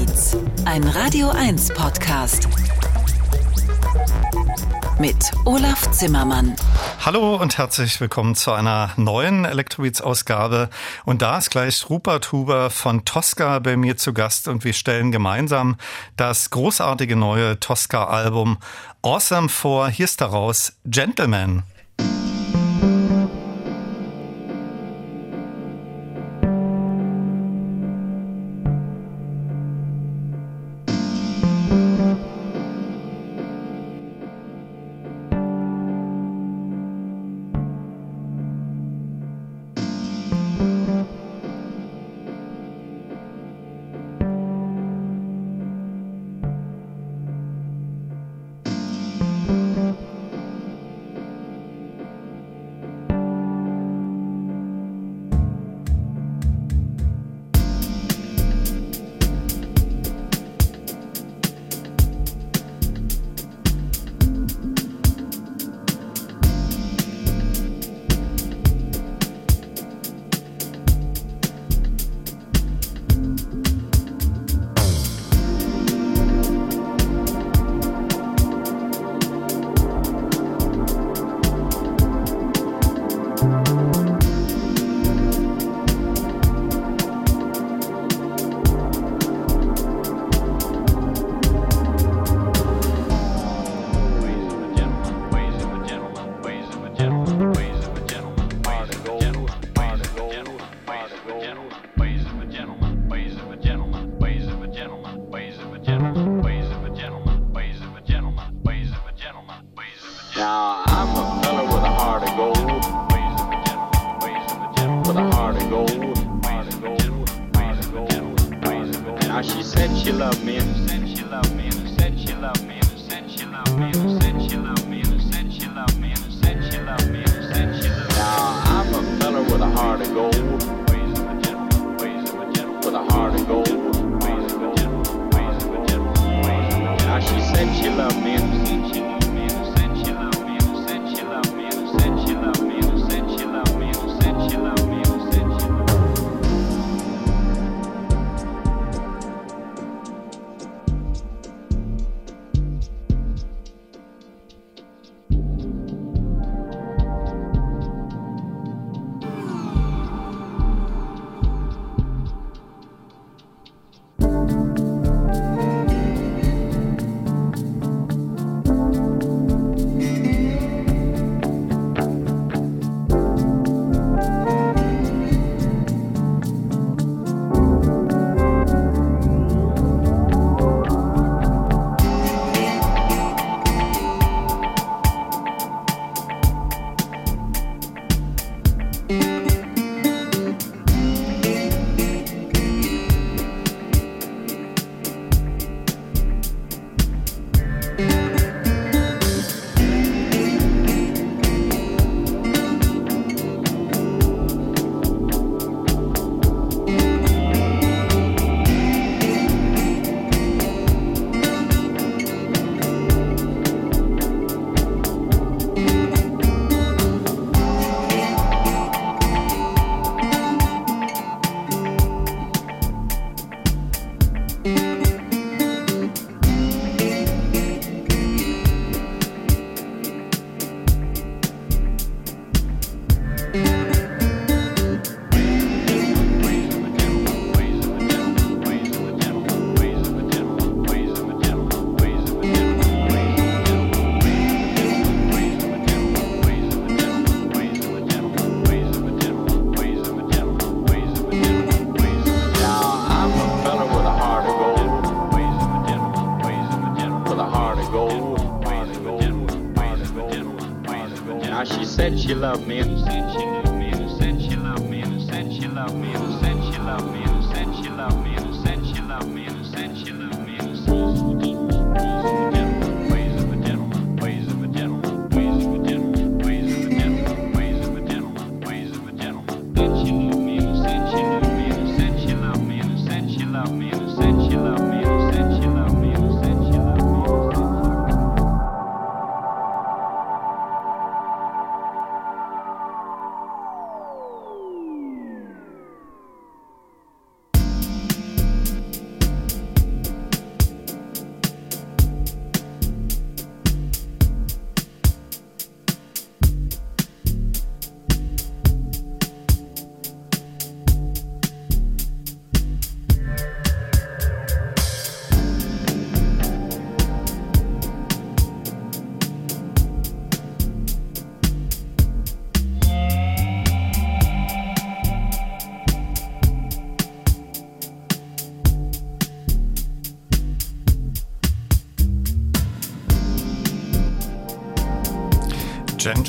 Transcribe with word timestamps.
Beats, 0.00 0.34
ein 0.64 0.82
Radio 0.84 1.28
1 1.28 1.74
Podcast. 1.74 2.48
Mit 4.98 5.16
Olaf 5.44 5.90
Zimmermann. 5.90 6.56
Hallo 7.04 7.36
und 7.36 7.58
herzlich 7.58 8.00
willkommen 8.00 8.34
zu 8.34 8.52
einer 8.52 8.92
neuen 8.96 9.44
Electrobeats-Ausgabe. 9.44 10.70
Und 11.04 11.20
da 11.20 11.36
ist 11.36 11.50
gleich 11.50 11.90
Rupert 11.90 12.32
Huber 12.32 12.70
von 12.70 13.04
Tosca 13.04 13.58
bei 13.58 13.76
mir 13.76 13.98
zu 13.98 14.14
Gast 14.14 14.48
und 14.48 14.64
wir 14.64 14.72
stellen 14.72 15.12
gemeinsam 15.12 15.76
das 16.16 16.48
großartige 16.48 17.16
neue 17.16 17.60
Tosca-Album 17.60 18.56
Awesome 19.02 19.50
vor. 19.50 19.90
Hier 19.90 20.04
ist 20.06 20.22
daraus 20.22 20.72
Gentleman. 20.86 21.62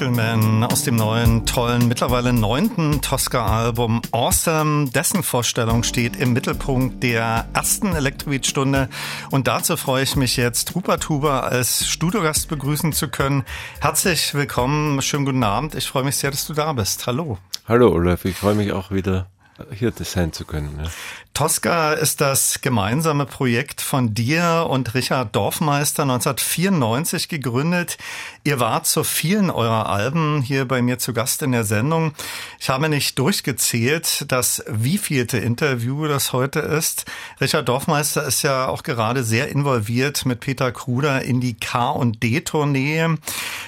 Gentleman 0.02 0.64
aus 0.64 0.82
dem 0.82 0.96
neuen, 0.96 1.46
tollen, 1.46 1.88
mittlerweile 1.88 2.34
neunten 2.34 3.04
Tosca-Album 3.04 4.02
Awesome. 4.12 4.90
Dessen 4.90 5.22
Vorstellung 5.22 5.84
steht 5.84 6.16
im 6.16 6.34
Mittelpunkt 6.34 7.04
der 7.04 7.46
ersten 7.54 7.94
Elektrobeat-Stunde. 7.94 8.90
Und 9.30 9.48
dazu 9.48 9.78
freue 9.78 10.02
ich 10.02 10.16
mich 10.16 10.38
jetzt, 10.38 10.74
Rupert 10.74 11.08
Huber 11.08 11.44
als 11.44 11.88
Studiogast 11.88 12.50
begrüßen 12.50 12.94
zu 12.94 13.10
können. 13.10 13.44
Herzlich 13.80 14.34
willkommen, 14.34 15.04
schönen 15.04 15.26
guten 15.26 15.44
Abend. 15.44 15.76
Ich 15.76 15.88
freue 15.88 16.04
mich 16.04 16.16
sehr, 16.16 16.32
dass 16.32 16.48
du 16.48 16.54
da 16.54 16.74
bist. 16.74 17.06
Hallo. 17.06 17.38
Hallo 17.68 17.92
Olaf, 17.92 18.26
ich 18.26 18.36
freue 18.36 18.56
mich 18.56 18.72
auch 18.72 18.90
wieder 18.90 19.28
hier 19.70 19.94
sein 19.96 20.34
zu 20.34 20.46
können. 20.46 20.80
Ja. 20.84 20.90
Tosca 21.34 21.94
ist 21.94 22.20
das 22.20 22.60
gemeinsame 22.62 23.26
Projekt 23.26 23.80
von 23.80 24.14
dir 24.14 24.68
und 24.70 24.94
Richard 24.94 25.34
Dorfmeister 25.34 26.04
1994 26.04 27.30
gegründet. 27.30 27.98
Ihr 28.44 28.60
wart 28.60 28.86
zu 28.86 29.06
vielen 29.06 29.50
eurer 29.50 29.88
Alben 29.88 30.42
hier 30.42 30.68
bei 30.68 30.82
mir 30.82 31.00
zu 31.00 31.14
Gast 31.14 31.42
in 31.42 31.54
der 31.54 31.64
Sendung. 31.64 32.14
Ich 32.60 32.70
habe 32.70 32.90
nicht 32.90 33.18
durchgezählt, 33.18 34.26
das 34.28 34.62
wievielte 34.68 35.38
Interview 35.38 36.06
das 36.06 36.34
heute 36.34 36.60
ist. 36.60 37.06
Richard 37.40 37.70
Dorfmeister 37.70 38.24
ist 38.26 38.42
ja 38.42 38.68
auch 38.68 38.84
gerade 38.84 39.24
sehr 39.24 39.48
involviert 39.48 40.26
mit 40.26 40.42
Peter 40.42 40.74
Kruder 40.74 41.22
in 41.22 41.40
die 41.40 41.54
K&D-Tournee. 41.54 43.08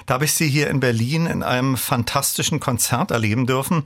Da 0.06 0.16
habe 0.16 0.26
ich 0.26 0.34
sie 0.34 0.50
hier 0.50 0.70
in 0.70 0.82
Berlin 0.82 1.28
in 1.28 1.44
einem 1.44 1.78
fantastischen 1.78 2.60
Konzert 2.60 3.12
erleben 3.12 3.46
dürfen. 3.48 3.84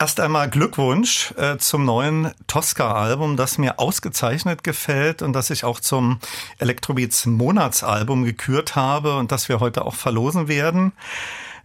Erst 0.00 0.18
einmal 0.18 0.50
Glückwunsch 0.50 1.32
äh, 1.36 1.56
zum 1.58 1.84
neuen 1.84 2.32
Tosca-Album, 2.48 3.36
das 3.36 3.58
mir 3.58 3.78
ausgezeichnet 3.78 4.64
gefällt 4.64 5.22
und 5.22 5.32
das 5.34 5.50
ich 5.50 5.62
auch 5.62 5.78
zum 5.78 6.18
Electrobeats 6.58 7.26
Monatsalbum 7.26 8.24
gekürt 8.24 8.74
habe 8.74 9.16
und 9.16 9.30
das 9.30 9.48
wir 9.48 9.60
heute 9.60 9.84
auch 9.84 9.94
verlosen 9.94 10.48
werden. 10.48 10.92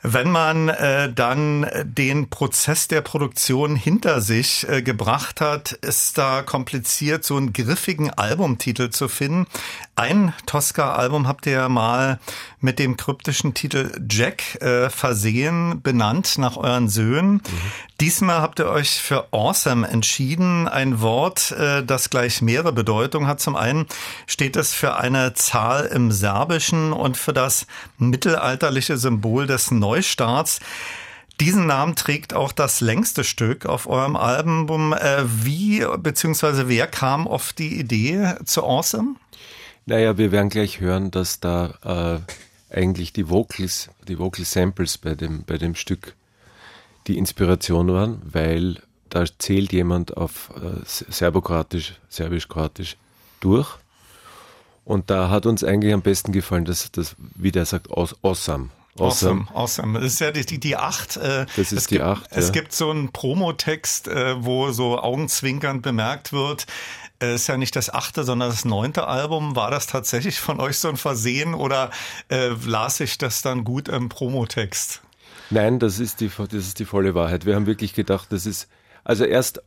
Wenn 0.02 0.32
man 0.32 0.70
äh, 0.70 1.12
dann 1.12 1.68
den 1.84 2.30
Prozess 2.30 2.88
der 2.88 3.02
Produktion 3.02 3.76
hinter 3.76 4.22
sich 4.22 4.66
äh, 4.70 4.82
gebracht 4.82 5.42
hat, 5.42 5.74
ist 5.74 6.18
da 6.18 6.42
kompliziert, 6.42 7.26
so 7.26 7.36
einen 7.36 7.52
griffigen 7.52 8.10
Albumtitel 8.10 8.92
zu 8.92 9.10
finden. 9.10 9.46
Ein 9.96 10.34
Tosca-Album 10.46 11.28
habt 11.28 11.48
ihr 11.48 11.68
mal 11.68 12.20
mit 12.62 12.80
dem 12.80 12.98
kryptischen 12.98 13.54
Titel 13.54 13.92
Jack 14.10 14.62
äh, 14.62 14.90
versehen, 14.90 15.82
benannt 15.82 16.38
nach 16.38 16.58
euren 16.58 16.90
Söhnen. 16.90 17.34
Mhm. 17.34 17.42
Diesmal 18.02 18.42
habt 18.42 18.60
ihr 18.60 18.68
euch 18.68 19.02
für 19.02 19.28
Awesome 19.32 19.88
entschieden, 19.88 20.68
ein 20.68 21.02
Wort, 21.02 21.52
äh, 21.52 21.84
das 21.84 22.10
gleich 22.10 22.42
mehrere 22.42 22.74
Bedeutungen 22.74 23.28
hat. 23.28 23.40
Zum 23.40 23.56
einen 23.56 23.86
steht 24.28 24.56
es 24.56 24.74
für 24.74 24.98
eine 24.98 25.34
Zahl 25.34 25.86
im 25.86 26.12
Serbischen 26.12 26.94
und 26.94 27.18
für 27.18 27.34
das 27.34 27.66
mittelalterliche 27.98 28.98
Symbol 28.98 29.48
des 29.48 29.72
Neustarts. 29.72 30.60
Diesen 31.40 31.68
Namen 31.68 31.96
trägt 31.96 32.34
auch 32.34 32.52
das 32.52 32.82
längste 32.82 33.24
Stück 33.24 33.66
auf 33.66 33.88
eurem 33.88 34.18
Album. 34.18 34.92
Äh, 34.92 35.24
wie 35.26 35.86
bzw. 35.98 36.64
wer 36.68 36.88
kam 36.88 37.28
auf 37.28 37.54
die 37.54 37.80
Idee 37.80 38.36
zu 38.44 38.64
Awesome? 38.64 39.16
Naja, 39.86 40.18
wir 40.18 40.32
werden 40.32 40.50
gleich 40.50 40.82
hören, 40.82 41.12
dass 41.12 41.40
da 41.40 42.20
äh, 42.20 42.34
eigentlich 42.70 43.14
die 43.14 43.30
Vocals, 43.30 43.90
die 44.08 44.20
Vocal 44.20 44.46
Samples 44.46 44.98
bei 44.98 45.16
dem, 45.16 45.44
bei 45.44 45.58
dem 45.58 45.76
Stück 45.76 46.16
die 47.08 47.18
Inspiration 47.18 47.92
waren, 47.92 48.22
weil 48.24 48.82
da 49.10 49.26
zählt 49.40 49.74
jemand 49.74 50.16
auf 50.16 50.52
äh, 50.56 50.82
Serbokroatisch, 50.86 51.96
Serbisch-Kroatisch 52.10 52.98
durch. 53.40 53.68
Und 54.86 55.10
da 55.10 55.30
hat 55.30 55.46
uns 55.46 55.64
eigentlich 55.64 55.94
am 55.94 56.02
besten 56.02 56.32
gefallen, 56.32 56.66
dass 56.66 56.92
das, 56.92 57.16
wie 57.36 57.52
der 57.52 57.66
sagt, 57.66 57.92
awesome. 57.92 58.70
Awesome, 58.98 59.48
awesome. 59.54 60.00
Das 60.00 60.14
ist 60.14 60.20
ja 60.20 60.32
die, 60.32 60.46
die, 60.46 60.60
die 60.60 60.76
acht. 60.76 61.16
Äh, 61.18 61.46
das 61.56 61.72
ist 61.72 61.90
die 61.90 61.96
gibt, 61.96 62.06
acht. 62.06 62.32
Ja. 62.32 62.38
Es 62.38 62.52
gibt 62.52 62.74
so 62.74 62.90
einen 62.90 63.12
Promotext, 63.12 64.08
äh, 64.08 64.44
wo 64.44 64.72
so 64.72 65.00
augenzwinkernd 65.00 65.82
bemerkt 65.82 66.34
wird, 66.34 66.66
ist 67.20 67.48
ja 67.48 67.58
nicht 67.58 67.76
das 67.76 67.94
achte, 67.94 68.24
sondern 68.24 68.50
das 68.50 68.66
neunte 68.66 69.08
Album. 69.08 69.56
War 69.56 69.72
das 69.72 69.88
tatsächlich 69.88 70.40
von 70.40 70.60
euch 70.60 70.78
so 70.78 70.90
ein 70.90 70.98
Versehen 70.98 71.54
oder 71.54 71.92
äh, 72.30 72.50
las 72.66 73.00
ich 73.00 73.18
das 73.18 73.42
dann 73.42 73.64
gut 73.64 73.90
im 73.90 74.10
Promotext? 74.10 75.02
Nein, 75.50 75.80
das 75.80 76.00
ist, 76.00 76.22
die, 76.22 76.30
das 76.30 76.54
ist 76.54 76.80
die 76.80 76.86
volle 76.86 77.16
Wahrheit. 77.16 77.46
Wir 77.46 77.56
haben 77.56 77.66
wirklich 77.66 77.94
gedacht, 77.94 78.32
das 78.32 78.46
ist, 78.46 78.70
also 79.04 79.26
erst, 79.26 79.62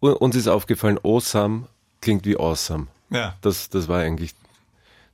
uns 0.00 0.36
ist 0.36 0.48
aufgefallen, 0.48 0.98
awesome 1.02 1.66
klingt 2.00 2.26
wie 2.26 2.36
awesome. 2.36 2.88
Ja. 3.10 3.36
Das, 3.40 3.70
das 3.70 3.88
war 3.88 4.00
eigentlich 4.00 4.34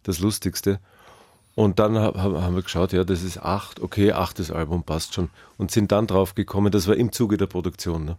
das 0.02 0.18
Lustigste. 0.18 0.80
Und 1.54 1.80
dann 1.80 1.98
haben 1.98 2.54
wir 2.54 2.62
geschaut, 2.62 2.92
ja, 2.92 3.02
das 3.02 3.22
ist 3.22 3.38
acht, 3.38 3.80
okay, 3.80 4.12
achtes 4.12 4.50
Album 4.50 4.84
passt 4.84 5.14
schon. 5.14 5.28
Und 5.56 5.70
sind 5.70 5.90
dann 5.92 6.06
drauf 6.06 6.34
gekommen, 6.34 6.70
das 6.70 6.86
war 6.86 6.96
im 6.96 7.12
Zuge 7.12 7.36
der 7.36 7.46
Produktion. 7.46 8.04
Ne? 8.04 8.16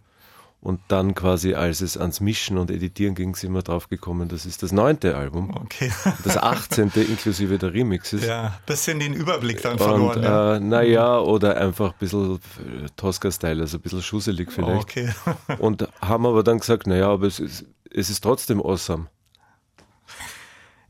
Und 0.62 0.80
dann 0.88 1.14
quasi, 1.14 1.54
als 1.54 1.80
es 1.80 1.96
ans 1.96 2.20
Mischen 2.20 2.58
und 2.58 2.70
Editieren 2.70 3.14
ging, 3.14 3.34
sind 3.34 3.54
wir 3.54 3.62
drauf 3.62 3.88
gekommen, 3.88 4.28
das 4.28 4.44
ist 4.44 4.62
das 4.62 4.72
neunte 4.72 5.16
Album. 5.16 5.56
Okay. 5.56 5.90
Das 6.24 6.36
achtzehnte 6.36 7.00
inklusive 7.00 7.56
der 7.56 7.72
Remixes. 7.72 8.26
Ja, 8.26 8.58
bisschen 8.66 9.00
den 9.00 9.14
Überblick 9.14 9.62
dann 9.62 9.78
verloren. 9.78 10.18
Und, 10.18 10.22
ja. 10.22 10.56
äh, 10.56 10.60
naja, 10.60 11.18
oder 11.18 11.56
einfach 11.56 11.92
ein 11.92 11.98
bisschen 11.98 12.34
äh, 12.34 12.88
Tosca-Style, 12.96 13.62
also 13.62 13.78
ein 13.78 13.80
bisschen 13.80 14.02
schusselig 14.02 14.52
vielleicht. 14.52 14.82
Okay. 14.82 15.10
und 15.58 15.88
haben 16.02 16.26
aber 16.26 16.42
dann 16.42 16.58
gesagt, 16.58 16.86
naja, 16.86 17.08
aber 17.08 17.26
es 17.26 17.40
ist, 17.40 17.64
es 17.90 18.10
ist 18.10 18.20
trotzdem 18.20 18.60
awesome. 18.60 19.06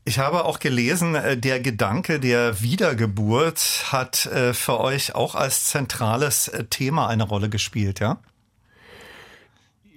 Ich 0.03 0.19
habe 0.19 0.43
auch 0.45 0.59
gelesen, 0.59 1.15
äh, 1.15 1.37
der 1.37 1.61
Gedanke 1.61 2.19
der 2.19 2.61
Wiedergeburt 2.61 3.85
hat 3.91 4.25
äh, 4.25 4.53
für 4.53 4.81
euch 4.81 5.15
auch 5.15 5.35
als 5.35 5.65
zentrales 5.65 6.51
Thema 6.69 7.07
eine 7.07 7.23
Rolle 7.23 7.47
gespielt, 7.47 8.01
ja? 8.01 8.19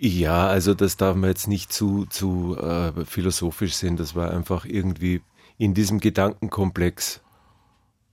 Ja, 0.07 0.49
also 0.49 0.75
das 0.75 0.99
darf 0.99 1.17
man 1.17 1.31
jetzt 1.31 1.49
nicht 1.49 1.73
zu, 1.73 2.05
zu 2.05 2.59
äh, 2.59 3.07
philosophisch 3.07 3.73
sehen. 3.75 3.97
Das 3.97 4.15
war 4.15 4.31
einfach 4.33 4.67
irgendwie 4.67 5.23
in 5.57 5.73
diesem 5.73 5.99
Gedankenkomplex 5.99 7.23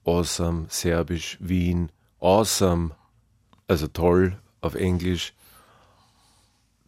awesome, 0.06 0.64
Serbisch, 0.70 1.36
Wien, 1.38 1.92
awesome, 2.18 2.92
also 3.68 3.88
toll 3.88 4.38
auf 4.62 4.74
Englisch. 4.74 5.34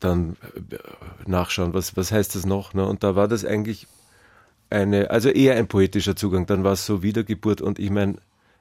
Dann 0.00 0.38
äh, 0.70 0.78
nachschauen, 1.26 1.74
was, 1.74 1.98
was 1.98 2.10
heißt 2.10 2.34
das 2.34 2.46
noch? 2.46 2.72
Ne? 2.72 2.86
Und 2.86 3.04
da 3.04 3.14
war 3.14 3.28
das 3.28 3.44
eigentlich 3.44 3.86
eine, 4.70 5.10
also 5.10 5.28
eher 5.28 5.56
ein 5.56 5.68
poetischer 5.68 6.16
Zugang. 6.16 6.46
Dann 6.46 6.64
war 6.64 6.72
es 6.72 6.86
so 6.86 7.02
Wiedergeburt 7.02 7.60
und 7.60 7.78
ich 7.78 7.90
meine, 7.90 8.16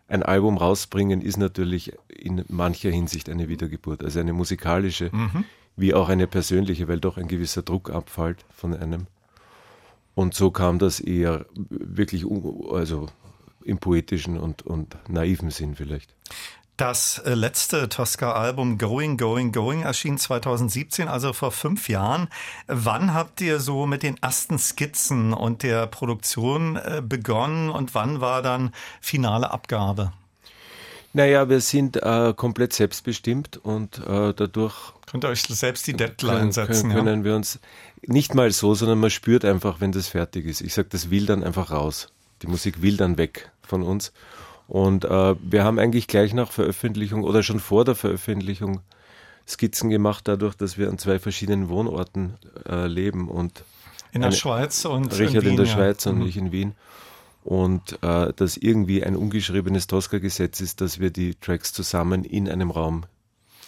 ein 0.09 0.23
Album 0.23 0.57
rausbringen 0.57 1.21
ist 1.21 1.37
natürlich 1.37 1.93
in 2.09 2.43
mancher 2.49 2.89
Hinsicht 2.89 3.29
eine 3.29 3.47
Wiedergeburt, 3.47 4.03
also 4.03 4.19
eine 4.19 4.33
musikalische. 4.33 5.09
Mhm 5.13 5.45
wie 5.75 5.93
auch 5.93 6.09
eine 6.09 6.27
persönliche, 6.27 6.87
weil 6.87 6.99
doch 6.99 7.17
ein 7.17 7.27
gewisser 7.27 7.61
Druck 7.61 7.89
abfällt 7.89 8.45
von 8.55 8.75
einem. 8.75 9.07
Und 10.15 10.33
so 10.33 10.51
kam 10.51 10.79
das 10.79 10.99
eher 10.99 11.45
wirklich 11.55 12.25
also 12.71 13.07
im 13.63 13.79
poetischen 13.79 14.37
und, 14.37 14.61
und 14.61 14.95
naiven 15.09 15.49
Sinn 15.49 15.75
vielleicht. 15.75 16.13
Das 16.77 17.19
äh, 17.19 17.35
letzte 17.35 17.87
Tosca-Album 17.87 18.79
Going, 18.79 19.17
Going, 19.17 19.51
Going 19.51 19.83
erschien 19.83 20.17
2017, 20.17 21.07
also 21.07 21.31
vor 21.31 21.51
fünf 21.51 21.87
Jahren. 21.87 22.29
Wann 22.65 23.13
habt 23.13 23.41
ihr 23.41 23.59
so 23.59 23.85
mit 23.85 24.01
den 24.01 24.17
ersten 24.17 24.57
Skizzen 24.57 25.33
und 25.33 25.61
der 25.61 25.85
Produktion 25.85 26.75
äh, 26.77 27.03
begonnen 27.05 27.69
und 27.69 27.93
wann 27.93 28.21
war 28.21 28.41
dann 28.41 28.71
finale 29.01 29.51
Abgabe? 29.51 30.13
Naja, 31.13 31.47
wir 31.47 31.61
sind 31.61 31.97
äh, 31.97 32.33
komplett 32.35 32.73
selbstbestimmt 32.73 33.57
und 33.57 33.99
äh, 33.99 34.33
dadurch. 34.33 34.93
Könnt 35.05 35.23
ihr 35.23 35.29
euch 35.29 35.43
selbst 35.43 35.85
die 35.85 35.93
Deadline 35.93 36.37
können, 36.37 36.51
setzen? 36.51 36.89
Können, 36.89 37.05
können 37.05 37.23
wir 37.23 37.35
uns 37.35 37.59
nicht 38.01 38.33
mal 38.33 38.51
so, 38.51 38.73
sondern 38.73 38.99
man 38.99 39.11
spürt 39.11 39.45
einfach, 39.45 39.79
wenn 39.79 39.91
das 39.91 40.07
fertig 40.07 40.45
ist. 40.45 40.61
Ich 40.61 40.73
sage, 40.73 40.89
das 40.91 41.11
will 41.11 41.27
dann 41.27 41.43
einfach 41.43 41.69
raus. 41.69 42.11
Die 42.41 42.47
Musik 42.47 42.81
will 42.81 42.97
dann 42.97 43.17
weg 43.19 43.51
von 43.61 43.83
uns. 43.83 44.11
Und 44.67 45.05
äh, 45.05 45.35
wir 45.39 45.63
haben 45.63 45.77
eigentlich 45.77 46.07
gleich 46.07 46.33
nach 46.33 46.51
Veröffentlichung 46.51 47.23
oder 47.23 47.43
schon 47.43 47.59
vor 47.59 47.85
der 47.85 47.95
Veröffentlichung 47.95 48.81
Skizzen 49.47 49.89
gemacht, 49.89 50.27
dadurch, 50.27 50.55
dass 50.55 50.77
wir 50.77 50.89
an 50.89 50.97
zwei 50.97 51.19
verschiedenen 51.19 51.69
Wohnorten 51.69 52.35
äh, 52.67 52.87
leben 52.87 53.29
und 53.29 53.63
in 54.13 54.21
der 54.21 54.31
Schweiz 54.31 54.85
und 54.85 55.11
Richard 55.17 55.35
in, 55.35 55.41
Wien, 55.41 55.49
in 55.51 55.57
der 55.57 55.65
Schweiz 55.65 56.05
und 56.05 56.19
mhm. 56.19 56.27
ich 56.27 56.37
in 56.37 56.51
Wien 56.51 56.75
und 57.43 57.99
äh, 58.01 58.33
dass 58.33 58.57
irgendwie 58.57 59.03
ein 59.03 59.15
ungeschriebenes 59.15 59.87
Tosca-Gesetz 59.87 60.61
ist, 60.61 60.81
dass 60.81 60.99
wir 60.99 61.11
die 61.11 61.35
Tracks 61.35 61.73
zusammen 61.73 62.23
in 62.23 62.49
einem 62.49 62.71
Raum 62.71 63.05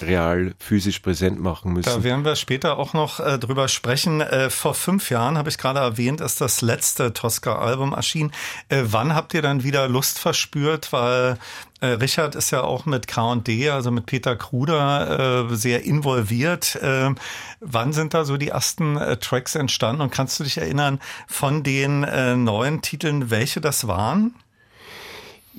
real 0.02 0.54
physisch 0.60 1.00
präsent 1.00 1.40
machen 1.40 1.74
müssen. 1.74 1.90
Da 1.90 2.04
werden 2.04 2.26
wir 2.26 2.36
später 2.36 2.78
auch 2.78 2.94
noch 2.94 3.20
äh, 3.20 3.38
drüber 3.40 3.68
sprechen. 3.68 4.22
Äh, 4.22 4.50
vor 4.50 4.74
fünf 4.74 5.10
Jahren, 5.10 5.38
habe 5.38 5.50
ich 5.50 5.58
gerade 5.58 5.80
erwähnt, 5.80 6.22
ist 6.22 6.42
das 6.42 6.62
letzte 6.62 7.14
Tosca-Album 7.14 7.94
erschienen. 7.94 8.32
Äh, 8.70 8.84
wann 8.86 9.16
habt 9.16 9.34
ihr 9.34 9.42
dann 9.42 9.64
wieder 9.64 9.88
Lust 9.88 10.20
verspürt? 10.20 10.92
Weil 10.92 11.38
äh, 11.82 11.88
Richard 11.88 12.36
ist 12.36 12.52
ja 12.52 12.62
auch 12.62 12.86
mit 12.86 13.08
K&D, 13.08 13.70
also 13.70 13.92
mit 13.92 14.06
Peter 14.06 14.36
Kruder, 14.36 15.50
äh, 15.50 15.56
sehr 15.56 15.84
involviert. 15.84 16.76
Äh, 16.76 17.12
wann 17.60 17.94
sind 17.94 18.14
da 18.14 18.26
so 18.26 18.38
die 18.38 18.50
ersten 18.50 19.00
Tracks 19.20 19.56
entstanden? 19.56 20.02
Und 20.02 20.12
kannst 20.12 20.40
du 20.40 20.44
dich 20.44 20.58
erinnern 20.58 21.00
von 21.28 21.64
den 21.64 22.02
neuen 22.44 22.82
Titeln, 22.82 23.30
welche 23.30 23.62
das 23.62 23.88
waren? 23.88 24.36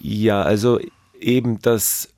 Ja, 0.01 0.43
also 0.43 0.79
eben 1.19 1.61
das 1.61 2.09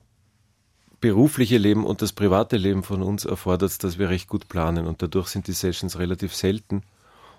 berufliche 0.99 1.57
Leben 1.57 1.85
und 1.85 2.01
das 2.01 2.13
private 2.13 2.57
Leben 2.57 2.83
von 2.83 3.01
uns 3.01 3.25
erfordert, 3.25 3.83
dass 3.83 3.97
wir 3.97 4.09
recht 4.09 4.27
gut 4.27 4.49
planen 4.49 4.87
und 4.87 5.01
dadurch 5.01 5.27
sind 5.27 5.47
die 5.47 5.53
Sessions 5.53 5.97
relativ 5.99 6.35
selten. 6.35 6.83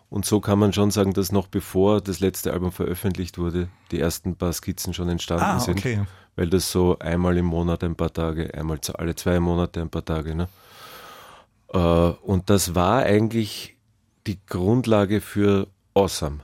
Und 0.08 0.24
so 0.24 0.40
kann 0.40 0.58
man 0.58 0.72
schon 0.72 0.90
sagen, 0.90 1.12
dass 1.12 1.30
noch 1.30 1.46
bevor 1.46 2.00
das 2.00 2.18
letzte 2.18 2.52
Album 2.52 2.72
veröffentlicht 2.72 3.38
wurde, 3.38 3.68
die 3.92 4.00
ersten 4.00 4.34
paar 4.34 4.52
Skizzen 4.52 4.92
schon 4.92 5.08
entstanden 5.08 5.44
ah, 5.44 5.60
sind. 5.60 5.78
Okay. 5.78 6.02
Weil 6.34 6.50
das 6.50 6.70
so 6.70 6.98
einmal 6.98 7.36
im 7.36 7.46
Monat 7.46 7.84
ein 7.84 7.94
paar 7.94 8.12
Tage, 8.12 8.52
einmal 8.54 8.80
alle 8.94 9.14
zwei 9.14 9.38
Monate 9.38 9.80
ein 9.80 9.90
paar 9.90 10.04
Tage. 10.04 10.34
Ne? 10.34 10.48
Äh, 11.72 11.78
und 11.78 12.50
das 12.50 12.74
war 12.74 13.02
eigentlich 13.02 13.76
die 14.26 14.38
Grundlage 14.46 15.20
für 15.20 15.68
Awesome 15.94 16.40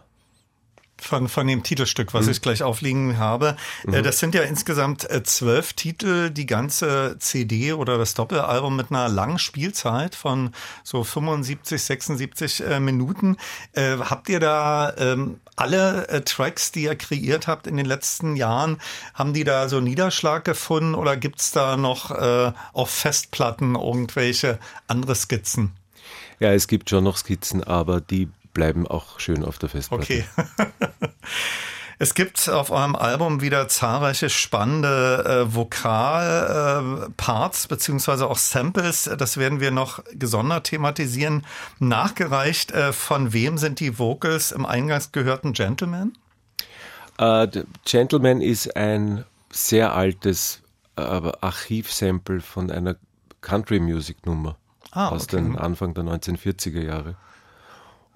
von, 0.98 1.28
von 1.28 1.46
dem 1.46 1.62
Titelstück, 1.62 2.14
was 2.14 2.26
mhm. 2.26 2.32
ich 2.32 2.42
gleich 2.42 2.62
aufliegen 2.62 3.18
habe. 3.18 3.56
Äh, 3.86 3.98
mhm. 3.98 4.02
Das 4.02 4.18
sind 4.18 4.34
ja 4.34 4.42
insgesamt 4.42 5.08
äh, 5.10 5.22
zwölf 5.22 5.72
Titel, 5.74 6.30
die 6.30 6.46
ganze 6.46 7.16
CD 7.18 7.72
oder 7.72 7.98
das 7.98 8.14
Doppelalbum 8.14 8.76
mit 8.76 8.90
einer 8.90 9.08
langen 9.08 9.38
Spielzeit 9.38 10.14
von 10.14 10.50
so 10.82 11.04
75, 11.04 11.82
76 11.82 12.64
äh, 12.64 12.80
Minuten. 12.80 13.36
Habt 13.76 14.28
ihr 14.28 14.40
da 14.40 14.94
ähm, 14.96 15.40
alle 15.56 16.22
Tracks, 16.24 16.72
die 16.72 16.84
ihr 16.84 16.96
kreiert 16.96 17.46
habt 17.46 17.66
in 17.66 17.76
den 17.76 17.86
letzten 17.86 18.36
Jahren, 18.36 18.78
haben 19.14 19.34
die 19.34 19.44
da 19.44 19.68
so 19.68 19.80
Niederschlag 19.80 20.44
gefunden 20.44 20.94
oder 20.94 21.16
gibt's 21.16 21.52
da 21.52 21.76
noch 21.76 22.10
äh, 22.10 22.52
auf 22.72 22.90
Festplatten 22.90 23.74
irgendwelche 23.74 24.58
andere 24.86 25.14
Skizzen? 25.14 25.72
Ja, 26.38 26.52
es 26.52 26.68
gibt 26.68 26.90
schon 26.90 27.04
noch 27.04 27.16
Skizzen, 27.16 27.64
aber 27.64 28.00
die 28.00 28.28
bleiben 28.56 28.86
auch 28.86 29.20
schön 29.20 29.44
auf 29.44 29.58
der 29.58 29.68
Festplatte. 29.68 30.02
Okay. 30.02 30.24
Es 31.98 32.12
gibt 32.12 32.46
auf 32.50 32.70
eurem 32.70 32.94
Album 32.94 33.40
wieder 33.40 33.68
zahlreiche 33.68 34.28
spannende 34.28 35.46
äh, 35.48 35.54
Vokalparts 35.54 37.64
äh, 37.64 37.68
beziehungsweise 37.68 38.28
auch 38.28 38.36
Samples. 38.36 39.10
Das 39.16 39.38
werden 39.38 39.60
wir 39.60 39.70
noch 39.70 40.04
gesondert 40.12 40.64
thematisieren. 40.64 41.46
Nachgereicht, 41.78 42.70
äh, 42.72 42.92
von 42.92 43.32
wem 43.32 43.56
sind 43.56 43.80
die 43.80 43.98
Vocals 43.98 44.52
im 44.52 44.66
eingangs 44.66 45.10
gehörten 45.10 45.54
Gentleman? 45.54 46.12
Uh, 47.18 47.46
Gentleman 47.86 48.42
ist 48.42 48.76
ein 48.76 49.24
sehr 49.50 49.94
altes 49.94 50.60
äh, 50.96 51.00
Archivsample 51.00 52.42
von 52.42 52.70
einer 52.70 52.96
Country 53.40 53.80
Music 53.80 54.26
Nummer 54.26 54.58
ah, 54.90 55.08
aus 55.08 55.24
okay. 55.24 55.36
den 55.36 55.56
Anfang 55.56 55.94
der 55.94 56.04
1940er 56.04 56.82
Jahre. 56.82 57.16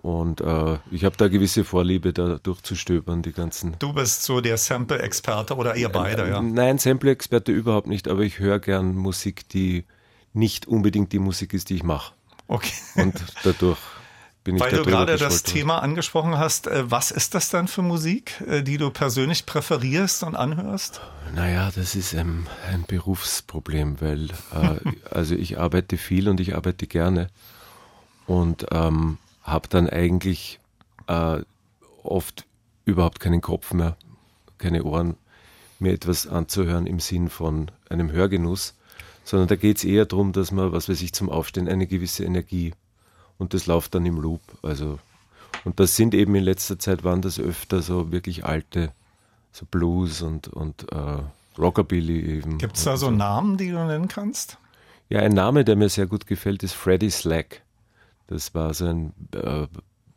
Und 0.03 0.41
äh, 0.41 0.79
ich 0.91 1.05
habe 1.05 1.17
da 1.19 1.29
gewisse 1.29 1.63
Vorliebe, 1.63 2.15
da 2.15 2.39
durchzustöbern, 2.39 3.21
die 3.21 3.33
ganzen. 3.33 3.77
Du 3.81 3.93
bist 3.93 4.23
so 4.23 4.41
der 4.41 4.57
Sample-Experte 4.57 5.55
oder 5.55 5.77
ihr 5.77 5.91
beide, 5.91 6.27
ja? 6.27 6.41
Nein, 6.41 6.79
Sample-Experte 6.79 7.53
überhaupt 7.53 7.87
nicht, 7.87 8.09
aber 8.09 8.23
ich 8.23 8.39
höre 8.39 8.61
gern 8.61 8.95
Musik, 8.95 9.47
die 9.51 9.85
nicht 10.33 10.67
unbedingt 10.67 11.13
die 11.13 11.19
Musik 11.19 11.53
ist, 11.53 11.69
die 11.69 11.77
ich 11.77 11.83
mache. 11.83 12.15
Okay. 12.49 12.73
Und 12.97 13.15
dadurch 13.45 13.79
bin 14.43 14.57
ich 14.57 14.63
Weil 14.63 14.73
du 14.73 14.85
gerade 14.85 15.19
das 15.19 15.43
Thema 15.43 15.83
angesprochen 15.83 16.39
hast, 16.39 16.67
äh, 16.67 16.91
was 16.91 17.11
ist 17.11 17.35
das 17.35 17.51
dann 17.51 17.69
für 17.69 17.83
Musik, 17.83 18.43
äh, 18.49 18.63
die 18.63 18.79
du 18.79 18.89
persönlich 18.89 19.45
präferierst 19.45 20.23
und 20.23 20.35
anhörst? 20.35 21.03
Naja, 21.35 21.71
das 21.75 21.95
ist 21.95 22.15
ein, 22.15 22.47
ein 22.73 22.85
Berufsproblem, 22.87 24.01
weil 24.01 24.31
äh, 24.55 24.77
also 25.11 25.35
ich 25.35 25.59
arbeite 25.59 25.99
viel 25.99 26.27
und 26.27 26.41
ich 26.41 26.55
arbeite 26.55 26.87
gerne. 26.87 27.29
Und 28.27 28.67
ähm, 28.71 29.19
habe 29.51 29.69
dann 29.69 29.89
eigentlich 29.89 30.61
äh, 31.07 31.41
oft 32.03 32.47
überhaupt 32.85 33.21
keinen 33.21 33.41
Kopf 33.41 33.73
mehr, 33.73 33.97
keine 34.59 34.85
Ohren, 34.85 35.17
mir 35.79 35.93
etwas 35.93 36.27
anzuhören 36.27 36.87
im 36.87 37.01
Sinn 37.01 37.29
von 37.29 37.71
einem 37.89 38.13
Hörgenuss, 38.13 38.75
sondern 39.25 39.49
da 39.49 39.57
geht 39.57 39.79
es 39.79 39.85
eher 39.85 40.07
darum, 40.07 40.33
dass 40.33 40.51
man, 40.53 40.73
was 40.73 40.89
weiß 40.89 41.01
ich, 41.03 41.13
zum 41.13 41.31
Aufstehen 41.31 41.69
eine 41.69 41.87
gewisse 41.87 42.25
Energie 42.25 42.73
und 43.39 43.55
das 43.55 43.67
läuft 43.67 43.95
dann 43.95 44.05
im 44.07 44.21
Loop. 44.21 44.41
Also 44.63 44.99
und 45.65 45.81
das 45.81 45.97
sind 45.97 46.15
eben 46.15 46.35
in 46.35 46.45
letzter 46.45 46.79
Zeit 46.79 47.05
waren 47.05 47.23
das 47.23 47.39
öfter 47.39 47.83
so 47.83 48.13
wirklich 48.13 48.45
alte, 48.45 48.93
so 49.53 49.67
Blues 49.71 50.23
und, 50.23 50.49
und 50.49 50.91
äh, 50.93 51.23
Rockabilly 51.59 52.39
eben. 52.39 52.59
Gibt 52.59 52.77
es 52.77 52.85
da 52.85 52.97
so, 52.97 53.07
so 53.07 53.13
Namen, 53.13 53.57
die 53.57 53.71
du 53.71 53.85
nennen 53.85 54.09
kannst? 54.09 54.59
Ja, 55.09 55.21
ein 55.21 55.33
Name, 55.33 55.65
der 55.65 55.77
mir 55.77 55.89
sehr 55.89 56.07
gut 56.07 56.27
gefällt, 56.27 56.63
ist 56.63 56.73
Freddie 56.73 57.11
Slack. 57.11 57.63
Das 58.31 58.55
war 58.55 58.73
so 58.73 58.87
ein 58.87 59.13
äh, 59.35 59.67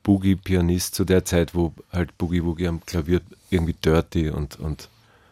Boogie-Pianist 0.03 0.95
zu 0.95 1.03
der 1.03 1.25
Zeit, 1.25 1.55
wo 1.55 1.73
halt 1.91 2.17
Boogie 2.17 2.43
Woogie 2.43 2.67
am 2.67 2.85
Klavier 2.85 3.21
irgendwie 3.49 3.73
dirty 3.73 4.29
und, 4.29 4.59
und 4.59 4.89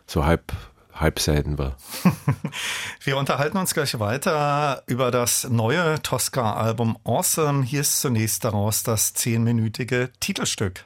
so 0.07 0.25
halb 0.25 0.51
Halbseiten 0.93 1.57
war. 1.57 1.77
Wir 3.03 3.17
unterhalten 3.17 3.57
uns 3.57 3.73
gleich 3.73 3.99
weiter 3.99 4.83
über 4.87 5.11
das 5.11 5.47
neue 5.49 6.01
Tosca-Album 6.01 6.97
Awesome. 7.03 7.63
Hier 7.63 7.81
ist 7.81 8.01
zunächst 8.01 8.43
daraus 8.43 8.83
das 8.83 9.13
zehnminütige 9.13 10.09
Titelstück. 10.19 10.83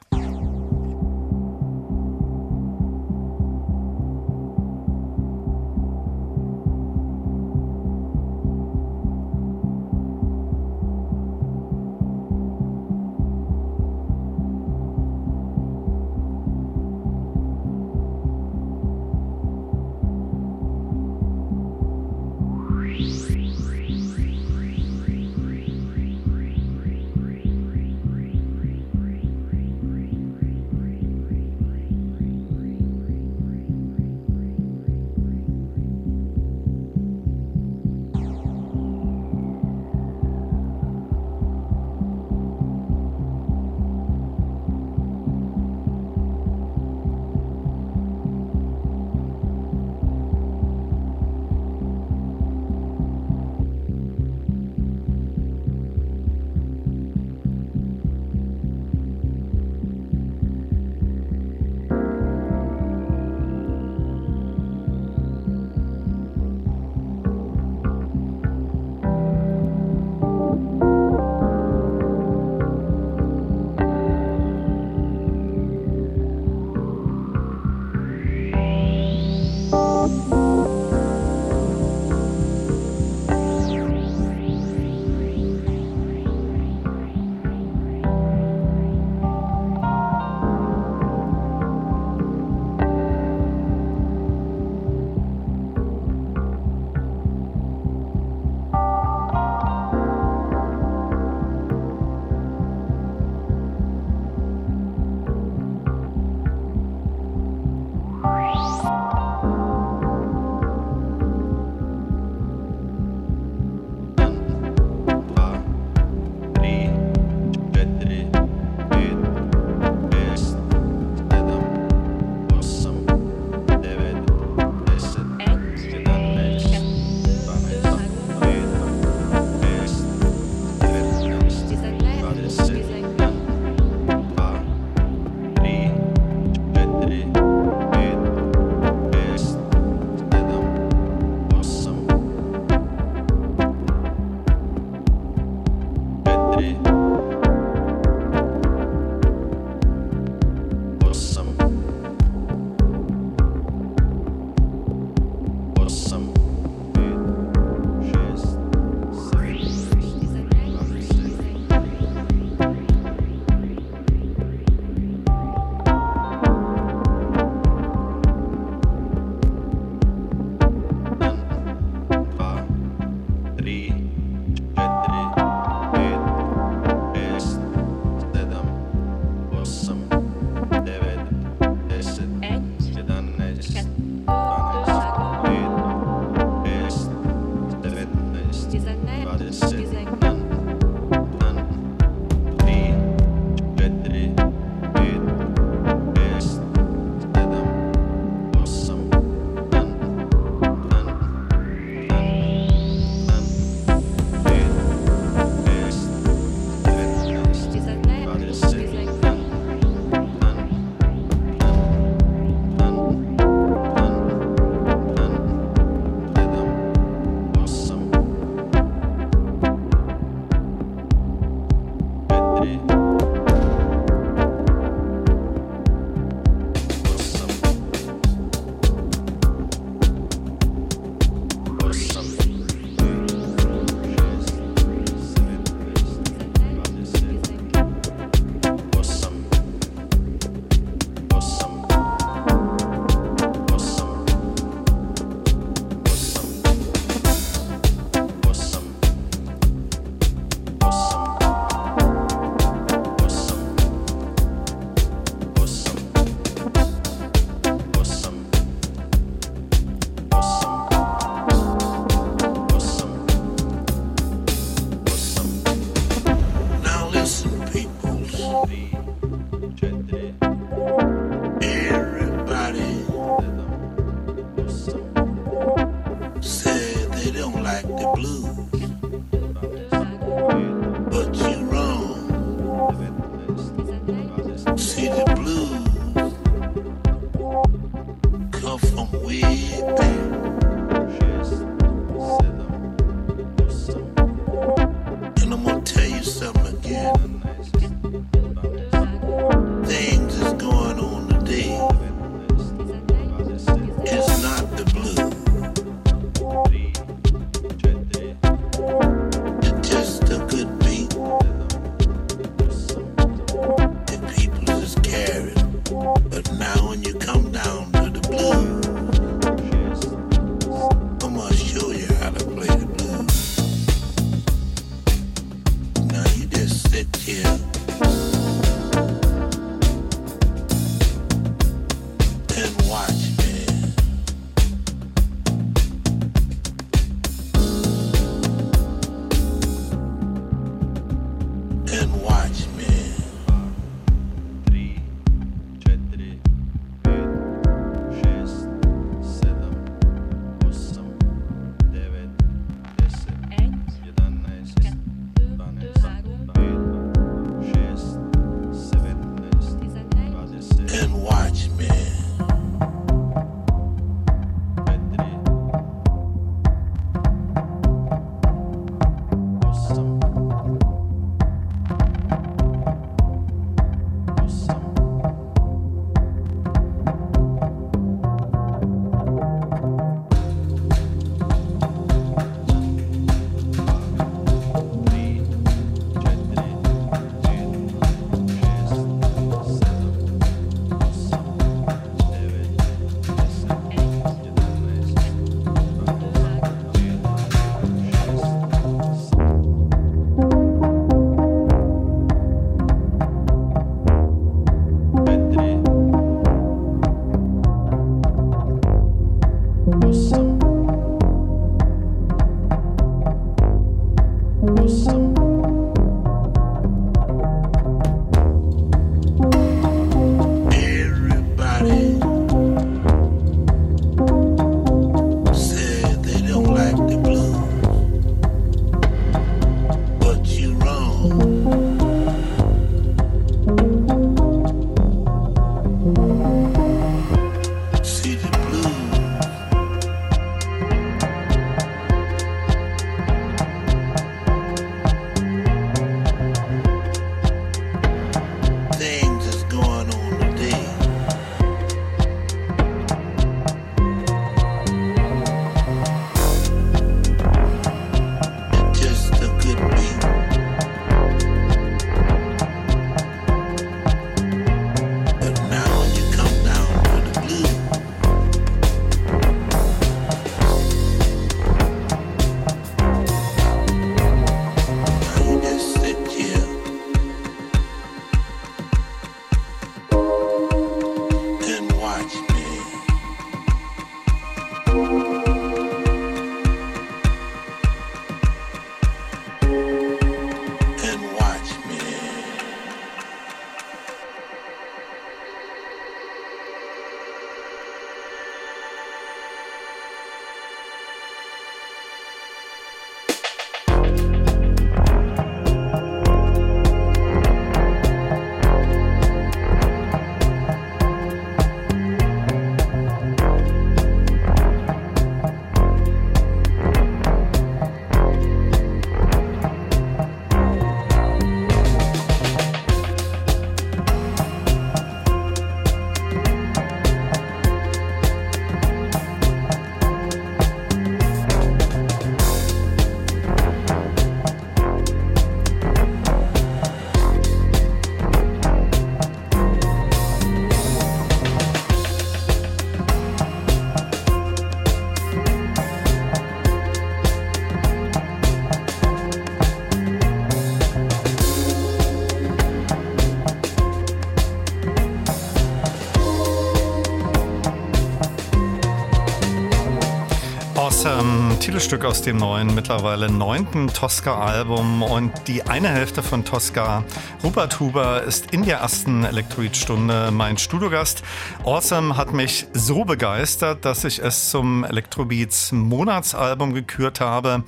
Titelstück 561.76 562.06
aus 562.06 562.22
dem 562.22 562.38
neuen, 562.38 562.74
mittlerweile 562.74 563.30
neunten 563.30 563.88
Tosca-Album. 563.88 565.02
Und 565.02 565.30
die 565.46 565.64
eine 565.64 565.90
Hälfte 565.90 566.22
von 566.22 566.42
Tosca, 566.42 567.04
Rupert 567.44 567.80
Huber, 567.80 568.22
ist 568.22 568.50
in 568.52 568.64
der 568.64 568.78
ersten 568.78 569.24
Elektrobeat-Stunde 569.24 570.30
mein 570.30 570.56
Studiogast. 570.56 571.22
Awesome 571.66 572.16
hat 572.16 572.32
mich 572.32 572.66
so 572.72 573.04
begeistert, 573.04 573.84
dass 573.84 574.04
ich 574.04 574.20
es 574.20 574.48
zum 574.48 574.84
Elektrobeats 574.84 575.70
Monatsalbum 575.70 576.72
gekürt 576.72 577.20
habe. 577.20 577.62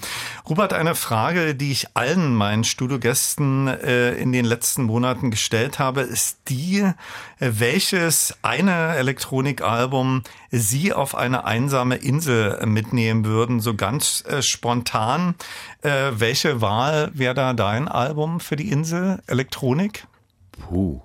Rupert, 0.49 0.73
eine 0.73 0.95
Frage, 0.95 1.55
die 1.55 1.71
ich 1.73 1.89
allen 1.93 2.35
meinen 2.35 2.65
Studiogästen 2.65 3.69
äh, 3.69 4.15
in 4.15 4.33
den 4.33 4.47
letzten 4.47 4.85
Monaten 4.85 5.31
gestellt 5.31 5.79
habe, 5.79 6.01
ist 6.01 6.39
die, 6.49 6.79
äh, 6.79 6.93
welches 7.39 8.35
eine 8.41 8.97
Elektronikalbum 8.97 10.23
Sie 10.51 10.95
auf 10.95 11.15
eine 11.15 11.45
einsame 11.45 11.97
Insel 11.97 12.65
mitnehmen 12.65 13.27
würden, 13.27 13.61
so 13.61 13.75
ganz 13.75 14.25
äh, 14.27 14.41
spontan. 14.41 15.35
Äh, 15.83 16.13
welche 16.13 16.63
Wahl 16.63 17.11
wäre 17.13 17.35
da 17.35 17.53
dein 17.53 17.87
Album 17.87 18.41
für 18.41 18.57
die 18.57 18.71
Insel? 18.71 19.23
Elektronik? 19.27 20.07
Puh. 20.53 21.03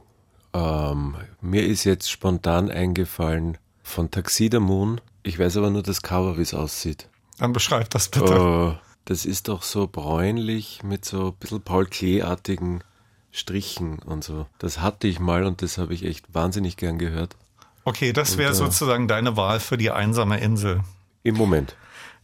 Ähm, 0.54 1.18
mir 1.42 1.68
ist 1.68 1.84
jetzt 1.84 2.10
spontan 2.10 2.72
eingefallen 2.72 3.58
von 3.82 4.10
Taxi 4.10 4.48
the 4.50 4.60
Moon. 4.60 5.02
Ich 5.22 5.38
weiß 5.38 5.58
aber 5.58 5.70
nur 5.70 5.84
das 5.84 6.02
Cover, 6.02 6.38
wie 6.38 6.44
es 6.44 6.54
aussieht. 6.54 7.10
Dann 7.40 7.52
beschreib 7.52 7.90
das 7.90 8.08
bitte. 8.08 8.80
Das 9.06 9.26
ist 9.26 9.50
doch 9.50 9.64
so 9.64 9.88
bräunlich 9.88 10.82
mit 10.84 11.04
so 11.04 11.28
ein 11.28 11.34
bisschen 11.34 11.62
Paul 11.62 11.86
Klee-artigen 11.86 12.84
Strichen 13.32 14.00
und 14.00 14.24
so. 14.24 14.46
Das 14.60 14.80
hatte 14.80 15.08
ich 15.08 15.20
mal 15.20 15.44
und 15.46 15.62
das 15.62 15.78
habe 15.78 15.94
ich 15.94 16.06
echt 16.06 16.34
wahnsinnig 16.34 16.78
gern 16.78 17.00
gehört. 17.00 17.36
Okay, 17.84 18.14
das 18.14 18.38
wäre 18.38 18.52
äh, 18.52 18.56
sozusagen 18.56 19.08
deine 19.08 19.36
Wahl 19.36 19.60
für 19.60 19.78
die 19.78 19.92
einsame 19.92 20.40
Insel. 20.40 20.82
Im 21.24 21.36
Moment. 21.36 21.76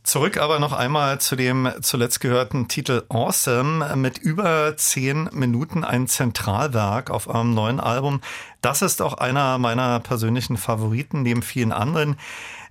Zurück 0.03 0.37
aber 0.37 0.59
noch 0.59 0.71
einmal 0.71 1.19
zu 1.19 1.35
dem 1.35 1.69
zuletzt 1.81 2.21
gehörten 2.21 2.67
Titel 2.67 3.03
Awesome 3.09 3.95
mit 3.97 4.17
über 4.17 4.77
zehn 4.77 5.29
Minuten 5.33 5.83
ein 5.83 6.07
Zentralwerk 6.07 7.09
auf 7.09 7.29
einem 7.29 7.53
neuen 7.53 7.79
Album. 7.79 8.21
Das 8.61 8.81
ist 8.81 9.01
auch 9.01 9.15
einer 9.15 9.57
meiner 9.57 9.99
persönlichen 9.99 10.57
Favoriten 10.57 11.21
neben 11.21 11.41
vielen 11.41 11.73
anderen. 11.73 12.17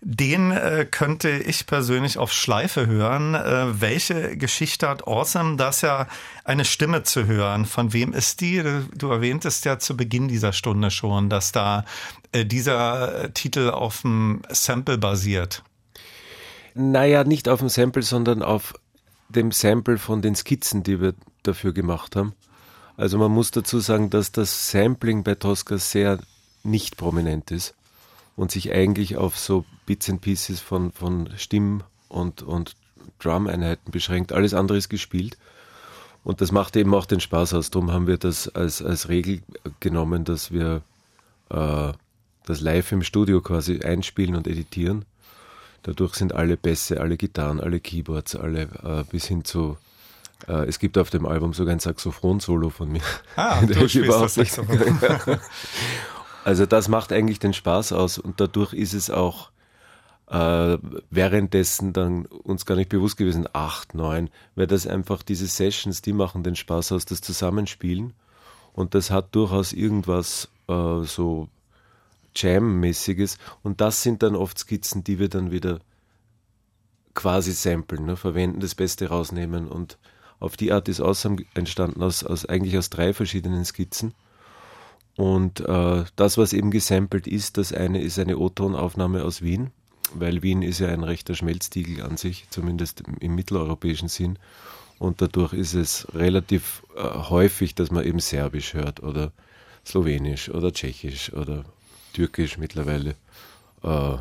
Den 0.01 0.53
äh, 0.53 0.87
könnte 0.89 1.29
ich 1.31 1.67
persönlich 1.67 2.19
auf 2.19 2.33
Schleife 2.33 2.87
hören. 2.87 3.35
Äh, 3.35 3.81
welche 3.81 4.37
Geschichte 4.37 4.89
hat 4.89 5.09
Awesome? 5.09 5.57
Da 5.57 5.71
ist 5.71 5.81
ja 5.81 6.07
eine 6.45 6.65
Stimme 6.65 7.03
zu 7.03 7.27
hören. 7.27 7.67
Von 7.67 7.93
wem 7.93 8.13
ist 8.13 8.41
die? 8.41 8.63
Du 8.97 9.11
erwähntest 9.11 9.65
ja 9.65 9.81
zu 9.81 9.97
Beginn 9.97 10.29
dieser 10.29 10.53
Stunde 10.53 10.93
schon, 10.93 11.29
dass 11.29 11.51
da 11.51 11.85
äh, 12.31 12.45
dieser 12.45 13.35
Titel 13.35 13.71
auf 13.71 14.03
dem 14.03 14.43
Sample 14.51 14.99
basiert. 14.99 15.65
Naja, 16.75 17.25
nicht 17.25 17.49
auf 17.49 17.59
dem 17.59 17.69
Sample, 17.69 18.03
sondern 18.03 18.43
auf 18.43 18.75
dem 19.29 19.51
Sample 19.51 19.99
von 19.99 20.23
den 20.23 20.37
Skizzen, 20.37 20.85
die 20.85 21.01
wir 21.01 21.15
dafür 21.43 21.73
gemacht 21.73 22.15
haben. 22.15 22.35
Also 22.97 23.19
man 23.19 23.33
muss 23.33 23.51
dazu 23.51 23.81
sagen, 23.81 24.11
dass 24.11 24.31
das 24.31 24.71
Sampling 24.71 25.25
bei 25.25 25.35
Tosca 25.35 25.79
sehr 25.79 26.21
nicht 26.63 26.97
prominent 26.97 27.51
ist 27.51 27.75
und 28.37 28.53
sich 28.53 28.73
eigentlich 28.73 29.17
auf 29.17 29.39
so 29.39 29.65
Bits 29.89 30.11
and 30.11 30.21
Pieces 30.21 30.61
von, 30.61 30.93
von 30.93 31.31
Stimm- 31.39 31.83
und, 32.09 32.43
und 32.43 32.77
Drum-Einheiten 33.21 33.91
beschränkt. 33.91 34.33
Alles 34.33 34.53
andere 34.53 34.77
ist 34.77 34.91
gespielt. 34.91 35.39
Und 36.25 36.43
das 36.43 36.53
macht 36.53 36.77
eben 36.77 36.95
auch 36.95 37.07
den 37.07 37.21
Spaß 37.21 37.55
aus. 37.55 37.71
Darum 37.71 37.91
haben 37.91 38.07
wir 38.07 38.19
das 38.19 38.55
als, 38.55 38.83
als 38.83 39.09
Regel 39.09 39.41
genommen, 39.81 40.25
dass 40.25 40.53
wir 40.53 40.83
äh, 41.49 41.93
das 42.45 42.61
live 42.61 42.93
im 42.93 43.03
Studio 43.03 43.41
quasi 43.41 43.81
einspielen 43.81 44.37
und 44.37 44.47
editieren. 44.47 45.07
Dadurch 45.85 46.17
sind 46.17 46.35
alle 46.35 46.59
Bässe, 46.59 47.01
alle 47.01 47.17
Gitarren, 47.17 47.59
alle 47.59 47.81
Keyboards, 47.81 48.37
alle 48.37 48.65
äh, 48.85 49.05
bis 49.11 49.25
hin 49.25 49.45
zu 49.45 49.79
äh, 50.49 50.67
es 50.67 50.79
gibt 50.79 50.99
auf 50.99 51.09
dem 51.09 51.25
Album 51.25 51.55
sogar 51.55 51.73
ein 51.73 51.81
Saxophon-Solo 51.81 52.69
von 52.69 52.93
mir. 52.93 53.01
Ah, 53.37 53.63
du 53.67 53.89
spielst 53.89 54.11
das 54.11 54.35
Saxophon. 54.35 54.99
Also 56.45 56.65
das 56.65 56.89
macht 56.89 57.13
eigentlich 57.13 57.41
den 57.41 57.53
Spaß 57.53 57.93
aus 57.93 58.17
und 58.17 58.41
dadurch 58.41 58.73
ist 58.73 58.95
es 58.95 59.11
auch 59.11 59.51
äh, 60.31 60.79
währenddessen 61.11 61.93
dann 61.93 62.27
uns 62.27 62.67
gar 62.67 62.77
nicht 62.77 62.91
bewusst 62.91 63.17
gewesen, 63.17 63.49
acht, 63.53 63.95
neun, 63.95 64.31
weil 64.55 64.67
das 64.67 64.87
einfach 64.87 65.23
diese 65.23 65.47
Sessions, 65.47 66.03
die 66.03 66.13
machen 66.13 66.43
den 66.43 66.57
Spaß 66.57 66.93
aus, 66.93 67.05
das 67.05 67.21
Zusammenspielen. 67.21 68.13
Und 68.73 68.95
das 68.95 69.11
hat 69.11 69.35
durchaus 69.35 69.73
irgendwas 69.73 70.49
äh, 70.69 71.03
so 71.03 71.49
Jam-mäßiges. 72.35 73.39
Und 73.63 73.81
das 73.81 74.03
sind 74.03 74.23
dann 74.23 74.37
oft 74.37 74.59
Skizzen, 74.59 75.03
die 75.03 75.19
wir 75.19 75.29
dann 75.29 75.51
wieder 75.51 75.81
quasi 77.15 77.53
samplen, 77.53 78.05
ne, 78.05 78.17
verwenden, 78.17 78.61
das 78.61 78.75
Beste 78.75 79.09
rausnehmen 79.09 79.67
und 79.67 79.99
auf 80.41 80.57
die 80.57 80.71
Art 80.71 80.89
ist 80.89 81.01
Awesome 81.01 81.45
entstanden, 81.55 82.01
aus, 82.01 82.23
aus, 82.23 82.47
eigentlich 82.47 82.79
aus 82.79 82.91
drei 82.91 83.13
verschiedenen 83.13 83.65
Skizzen. 83.65 84.15
Und 85.17 85.59
äh, 85.61 86.05
das, 86.15 86.39
was 86.39 86.53
eben 86.53 86.71
gesampelt 86.71 87.27
ist, 87.27 87.59
das 87.59 87.73
eine 87.73 88.01
ist 88.01 88.21
eine 88.21 88.39
O-Ton-Aufnahme 88.39 89.25
aus 89.25 89.43
Wien, 89.43 89.73
weil 90.15 90.43
Wien 90.43 90.63
ist 90.63 90.81
ja 90.81 90.89
ein 90.89 91.05
rechter 91.05 91.35
Schmelztiegel 91.35 92.03
an 92.03 92.17
sich, 92.17 92.47
zumindest 92.51 93.03
im 93.21 93.35
mitteleuropäischen 93.35 94.09
Sinn. 94.09 94.39
Und 94.99 95.23
dadurch 95.23 95.53
ist 95.53 95.75
es 95.75 96.09
relativ 96.15 96.83
äh, 96.97 97.03
häufig, 97.03 97.75
dass 97.75 97.91
man 97.91 98.05
eben 98.05 98.19
Serbisch 98.19 98.75
hört 98.75 99.03
oder 99.03 99.33
Slowenisch 99.87 100.49
oder 100.51 100.73
Tschechisch 100.73 101.33
oder 101.33 101.65
Türkisch 102.13 102.59
mittlerweile. 102.59 103.15
Äh, 103.83 104.19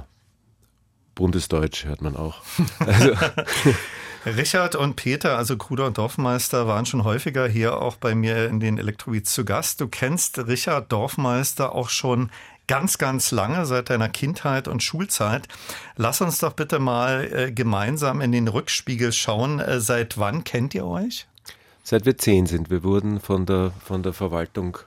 Bundesdeutsch 1.15 1.85
hört 1.85 2.01
man 2.01 2.15
auch. 2.15 2.41
Also, 2.79 3.11
Richard 4.25 4.75
und 4.75 4.95
Peter, 4.95 5.37
also 5.37 5.57
Kruder 5.57 5.87
und 5.87 5.97
Dorfmeister, 5.97 6.67
waren 6.67 6.85
schon 6.85 7.03
häufiger 7.03 7.47
hier 7.47 7.81
auch 7.81 7.95
bei 7.95 8.13
mir 8.13 8.47
in 8.47 8.59
den 8.59 8.77
Elektrobeats 8.77 9.33
zu 9.33 9.45
Gast. 9.45 9.79
Du 9.79 9.87
kennst 9.87 10.37
Richard 10.47 10.91
Dorfmeister 10.91 11.73
auch 11.73 11.89
schon 11.89 12.29
ganz, 12.67 12.97
ganz 12.97 13.31
lange, 13.31 13.65
seit 13.65 13.89
deiner 13.89 14.09
Kindheit 14.09 14.67
und 14.67 14.83
Schulzeit. 14.83 15.47
Lass 15.95 16.21
uns 16.21 16.39
doch 16.39 16.53
bitte 16.53 16.79
mal 16.79 17.29
äh, 17.31 17.51
gemeinsam 17.51 18.21
in 18.21 18.31
den 18.31 18.47
Rückspiegel 18.47 19.11
schauen. 19.11 19.59
Äh, 19.59 19.79
seit 19.79 20.17
wann 20.17 20.43
kennt 20.43 20.75
ihr 20.75 20.85
euch? 20.85 21.27
Seit 21.83 22.05
wir 22.05 22.17
zehn 22.17 22.45
sind. 22.45 22.69
Wir 22.69 22.83
wurden 22.83 23.19
von 23.19 23.45
der, 23.45 23.71
von 23.83 24.03
der 24.03 24.13
Verwaltung 24.13 24.77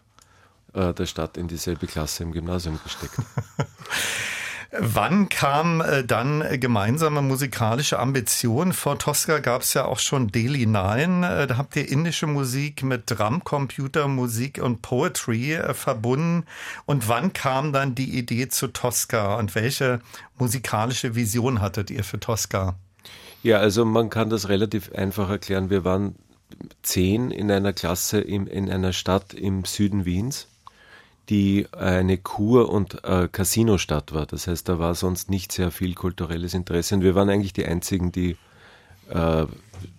äh, 0.74 0.92
der 0.92 1.06
Stadt 1.06 1.36
in 1.36 1.48
dieselbe 1.48 1.86
Klasse 1.86 2.22
im 2.22 2.32
Gymnasium 2.32 2.78
gesteckt. 2.84 3.14
Wann 4.72 5.28
kam 5.28 5.80
äh, 5.80 6.04
dann 6.04 6.44
gemeinsame 6.60 7.22
musikalische 7.22 7.98
Ambitionen? 7.98 8.72
Vor 8.72 9.00
Tosca 9.00 9.40
gab 9.40 9.62
es 9.62 9.74
ja 9.74 9.84
auch 9.84 9.98
schon 9.98 10.28
Daily 10.28 10.64
Nine. 10.64 11.28
Äh, 11.28 11.46
da 11.48 11.56
habt 11.56 11.74
ihr 11.74 11.88
indische 11.88 12.28
Musik 12.28 12.84
mit 12.84 13.10
Drumcomputer, 13.10 14.06
Musik 14.06 14.62
und 14.62 14.80
Poetry 14.80 15.54
äh, 15.54 15.74
verbunden. 15.74 16.46
Und 16.86 17.08
wann 17.08 17.32
kam 17.32 17.72
dann 17.72 17.96
die 17.96 18.16
Idee 18.16 18.48
zu 18.48 18.68
Tosca 18.68 19.34
und 19.36 19.56
welche 19.56 20.00
musikalische 20.38 21.16
Vision 21.16 21.60
hattet 21.60 21.90
ihr 21.90 22.04
für 22.04 22.20
Tosca? 22.20 22.76
Ja, 23.42 23.58
also 23.58 23.84
man 23.84 24.08
kann 24.08 24.30
das 24.30 24.48
relativ 24.48 24.92
einfach 24.92 25.30
erklären. 25.30 25.70
Wir 25.70 25.84
waren 25.84 26.14
zehn 26.82 27.32
in 27.32 27.50
einer 27.50 27.72
Klasse 27.72 28.20
in, 28.20 28.46
in 28.46 28.70
einer 28.70 28.92
Stadt 28.92 29.34
im 29.34 29.64
Süden 29.64 30.04
Wiens 30.04 30.46
die 31.30 31.68
eine 31.72 32.18
Kur- 32.18 32.70
und 32.70 33.04
äh, 33.04 33.28
Casino-Stadt 33.30 34.12
war. 34.12 34.26
Das 34.26 34.48
heißt, 34.48 34.68
da 34.68 34.80
war 34.80 34.96
sonst 34.96 35.30
nicht 35.30 35.52
sehr 35.52 35.70
viel 35.70 35.94
kulturelles 35.94 36.54
Interesse. 36.54 36.96
Und 36.96 37.02
wir 37.02 37.14
waren 37.14 37.30
eigentlich 37.30 37.52
die 37.52 37.64
Einzigen, 37.64 38.10
die 38.10 38.36
äh, 39.08 39.46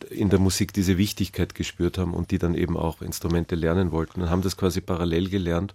in 0.09 0.29
der 0.29 0.39
Musik 0.39 0.73
diese 0.73 0.97
Wichtigkeit 0.97 1.55
gespürt 1.55 1.97
haben 1.97 2.13
und 2.13 2.31
die 2.31 2.37
dann 2.37 2.53
eben 2.53 2.75
auch 2.75 3.01
Instrumente 3.01 3.55
lernen 3.55 3.91
wollten 3.91 4.21
und 4.21 4.29
haben 4.29 4.41
das 4.41 4.57
quasi 4.57 4.81
parallel 4.81 5.29
gelernt 5.29 5.73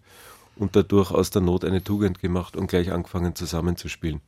und 0.57 0.77
dadurch 0.77 1.11
aus 1.11 1.31
der 1.31 1.43
Not 1.43 1.65
eine 1.65 1.83
Tugend 1.83 2.21
gemacht 2.21 2.55
und 2.55 2.67
gleich 2.67 2.93
angefangen 2.93 3.35
zusammenzuspielen. 3.35 4.21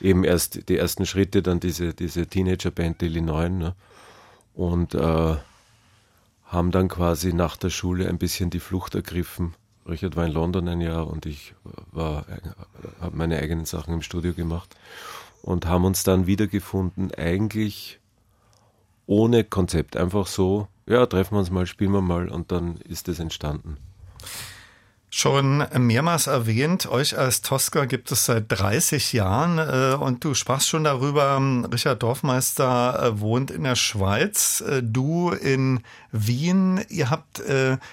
Eben 0.00 0.24
erst 0.24 0.68
die 0.68 0.78
ersten 0.78 1.04
Schritte, 1.04 1.42
dann 1.42 1.58
diese, 1.58 1.94
diese 1.94 2.26
Teenager-Band 2.26 3.02
Illinois 3.02 3.48
ne? 3.48 3.74
und 4.54 4.94
äh, 4.94 5.36
haben 6.46 6.70
dann 6.70 6.88
quasi 6.88 7.32
nach 7.32 7.56
der 7.56 7.70
Schule 7.70 8.08
ein 8.08 8.18
bisschen 8.18 8.50
die 8.50 8.60
Flucht 8.60 8.94
ergriffen 8.94 9.54
Richard 9.90 10.16
war 10.16 10.26
in 10.26 10.32
London 10.32 10.68
ein 10.68 10.80
Jahr 10.80 11.06
und 11.06 11.26
ich 11.26 11.54
habe 11.94 12.24
meine 13.12 13.38
eigenen 13.38 13.64
Sachen 13.64 13.94
im 13.94 14.02
Studio 14.02 14.32
gemacht 14.32 14.74
und 15.42 15.66
haben 15.66 15.84
uns 15.84 16.02
dann 16.02 16.26
wiedergefunden, 16.26 17.12
eigentlich 17.14 18.00
ohne 19.06 19.44
Konzept, 19.44 19.96
einfach 19.96 20.26
so, 20.26 20.68
ja, 20.86 21.04
treffen 21.06 21.34
wir 21.34 21.40
uns 21.40 21.50
mal, 21.50 21.66
spielen 21.66 21.92
wir 21.92 22.00
mal 22.00 22.28
und 22.28 22.52
dann 22.52 22.76
ist 22.76 23.08
es 23.08 23.18
entstanden. 23.18 23.76
Schon 25.12 25.66
mehrmals 25.76 26.28
erwähnt, 26.28 26.86
euch 26.86 27.18
als 27.18 27.42
Tosca 27.42 27.84
gibt 27.84 28.12
es 28.12 28.26
seit 28.26 28.44
30 28.48 29.12
Jahren 29.12 29.58
äh, 29.58 29.96
und 29.96 30.22
du 30.22 30.34
sprachst 30.34 30.68
schon 30.68 30.84
darüber, 30.84 31.36
ähm, 31.36 31.64
Richard 31.64 32.00
Dorfmeister 32.00 33.02
äh, 33.02 33.20
wohnt 33.20 33.50
in 33.50 33.64
der 33.64 33.74
Schweiz, 33.74 34.60
äh, 34.60 34.84
du 34.84 35.30
in 35.32 35.80
Wien, 36.12 36.84
ihr 36.88 37.08
habt, 37.08 37.40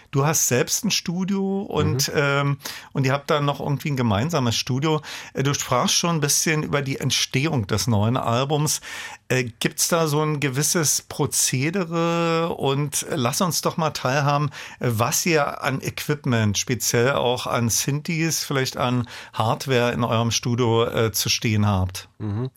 du 0.09 0.25
hast 0.25 0.47
selbst 0.47 0.83
ein 0.83 0.89
Studio 0.89 1.61
und, 1.61 2.07
mhm. 2.07 2.13
Ähm, 2.15 2.57
und 2.91 3.05
ihr 3.05 3.13
habt 3.13 3.29
da 3.29 3.41
noch 3.41 3.59
irgendwie 3.59 3.91
ein 3.91 3.95
gemeinsames 3.95 4.55
Studio. 4.55 5.01
Du 5.35 5.53
sprachst 5.53 5.93
schon 5.93 6.15
ein 6.15 6.19
bisschen 6.19 6.63
über 6.63 6.81
die 6.81 6.99
Entstehung 6.99 7.67
des 7.67 7.85
neuen 7.85 8.17
Albums. 8.17 8.81
Äh, 9.29 9.45
Gibt 9.59 9.79
es 9.79 9.89
da 9.89 10.07
so 10.07 10.21
ein 10.21 10.39
gewisses 10.39 11.01
Prozedere 11.01 12.55
und 12.55 13.05
lass 13.09 13.41
uns 13.41 13.61
doch 13.61 13.77
mal 13.77 13.91
teilhaben, 13.91 14.49
was 14.79 15.25
ihr 15.25 15.61
an 15.63 15.81
Equipment, 15.81 16.57
speziell 16.57 17.11
auch 17.11 17.45
an 17.45 17.69
Synthes, 17.69 18.43
vielleicht 18.43 18.77
an 18.77 19.07
Hardware 19.33 19.91
in 19.91 20.03
eurem 20.03 20.31
Studio 20.31 20.85
äh, 20.85 21.11
zu 21.11 21.29
stehen 21.29 21.65
habt? 21.65 22.07
Mhm. 22.19 22.49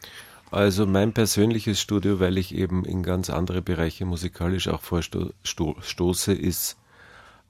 Also 0.51 0.85
mein 0.85 1.13
persönliches 1.13 1.81
Studio, 1.81 2.19
weil 2.19 2.37
ich 2.37 2.55
eben 2.55 2.85
in 2.85 3.03
ganz 3.03 3.31
andere 3.31 3.63
Bereiche 3.63 4.05
musikalisch 4.05 4.67
auch 4.67 4.81
vorstoße, 4.83 6.33
ist 6.33 6.77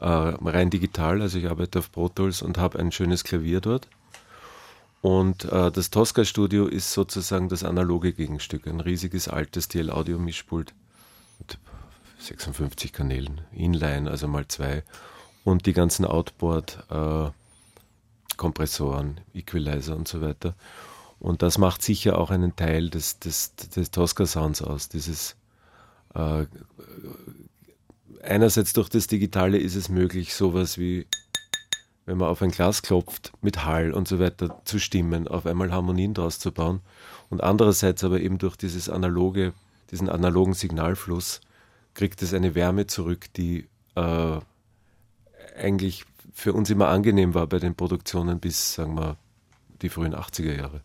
äh, 0.01 0.07
rein 0.07 0.69
digital. 0.71 1.23
Also 1.23 1.39
ich 1.39 1.49
arbeite 1.49 1.79
auf 1.79 1.93
Pro 1.93 2.09
Tools 2.09 2.43
und 2.43 2.59
habe 2.59 2.79
ein 2.79 2.93
schönes 2.93 3.25
Klavier 3.25 3.61
dort. 3.61 3.89
Und 5.03 5.45
äh, 5.45 5.71
das 5.71 5.91
Tosca 5.91 6.25
Studio 6.25 6.67
ist 6.67 6.93
sozusagen 6.93 7.49
das 7.49 7.65
analoge 7.65 8.13
Gegenstück, 8.13 8.67
ein 8.67 8.81
riesiges 8.81 9.29
altes 9.29 9.69
DL-Audio-Mischpult 9.69 10.75
mit 11.39 11.59
56 12.19 12.93
Kanälen, 12.93 13.41
Inline, 13.53 14.11
also 14.11 14.29
mal 14.29 14.47
zwei, 14.49 14.85
und 15.45 15.65
die 15.65 15.73
ganzen 15.73 16.05
Outboard, 16.05 16.85
äh, 16.91 17.31
Equalizer 19.35 19.97
und 19.97 20.09
so 20.09 20.21
weiter. 20.21 20.55
Und 21.19 21.43
das 21.43 21.59
macht 21.59 21.83
sicher 21.83 22.19
auch 22.19 22.31
einen 22.31 22.57
Teil 22.57 22.89
des, 22.91 23.19
des, 23.19 23.55
des 23.55 23.91
Tosca-Sounds 23.91 24.63
aus. 24.63 24.89
Dieses 24.89 25.37
äh, 26.15 26.47
einerseits 28.23 28.73
durch 28.73 28.89
das 28.89 29.07
Digitale 29.07 29.59
ist 29.59 29.75
es 29.75 29.89
möglich, 29.89 30.35
sowas 30.35 30.79
wie 30.79 31.07
wenn 32.07 32.19
man 32.19 32.29
auf 32.29 32.43
ein 32.43 32.51
Glas 32.51 32.83
klopft, 32.83 33.33
mit 33.41 33.65
Hall 33.65 33.93
und 33.93 34.09
so 34.09 34.19
weiter 34.19 34.61
zu 34.65 34.79
stimmen, 34.79 35.29
auf 35.29 35.47
einmal 35.47 35.73
Harmonien 35.73 36.15
draus 36.15 36.39
zu 36.39 36.53
bauen. 36.53 36.81
Und 37.29 37.43
andererseits 37.43 38.03
aber 38.05 38.21
eben 38.21 38.39
durch 38.39 38.57
dieses 38.57 38.89
analoge, 38.89 39.53
diesen 39.91 40.09
analogen 40.09 40.55
Signalfluss 40.55 41.41
kriegt 41.95 42.23
es 42.23 42.35
eine 42.35 42.55
Wärme 42.55 42.87
zurück, 42.87 43.27
die 43.35 43.69
äh, 43.95 44.39
eigentlich 45.57 46.05
für 46.33 46.53
uns 46.53 46.71
immer 46.71 46.89
angenehm 46.89 47.35
war 47.35 47.47
bei 47.47 47.59
den 47.59 47.75
Produktionen 47.75 48.41
bis, 48.41 48.75
sagen 48.75 48.95
wir, 48.95 49.17
die 49.83 49.89
frühen 49.89 50.15
80er 50.15 50.57
Jahre. 50.57 50.81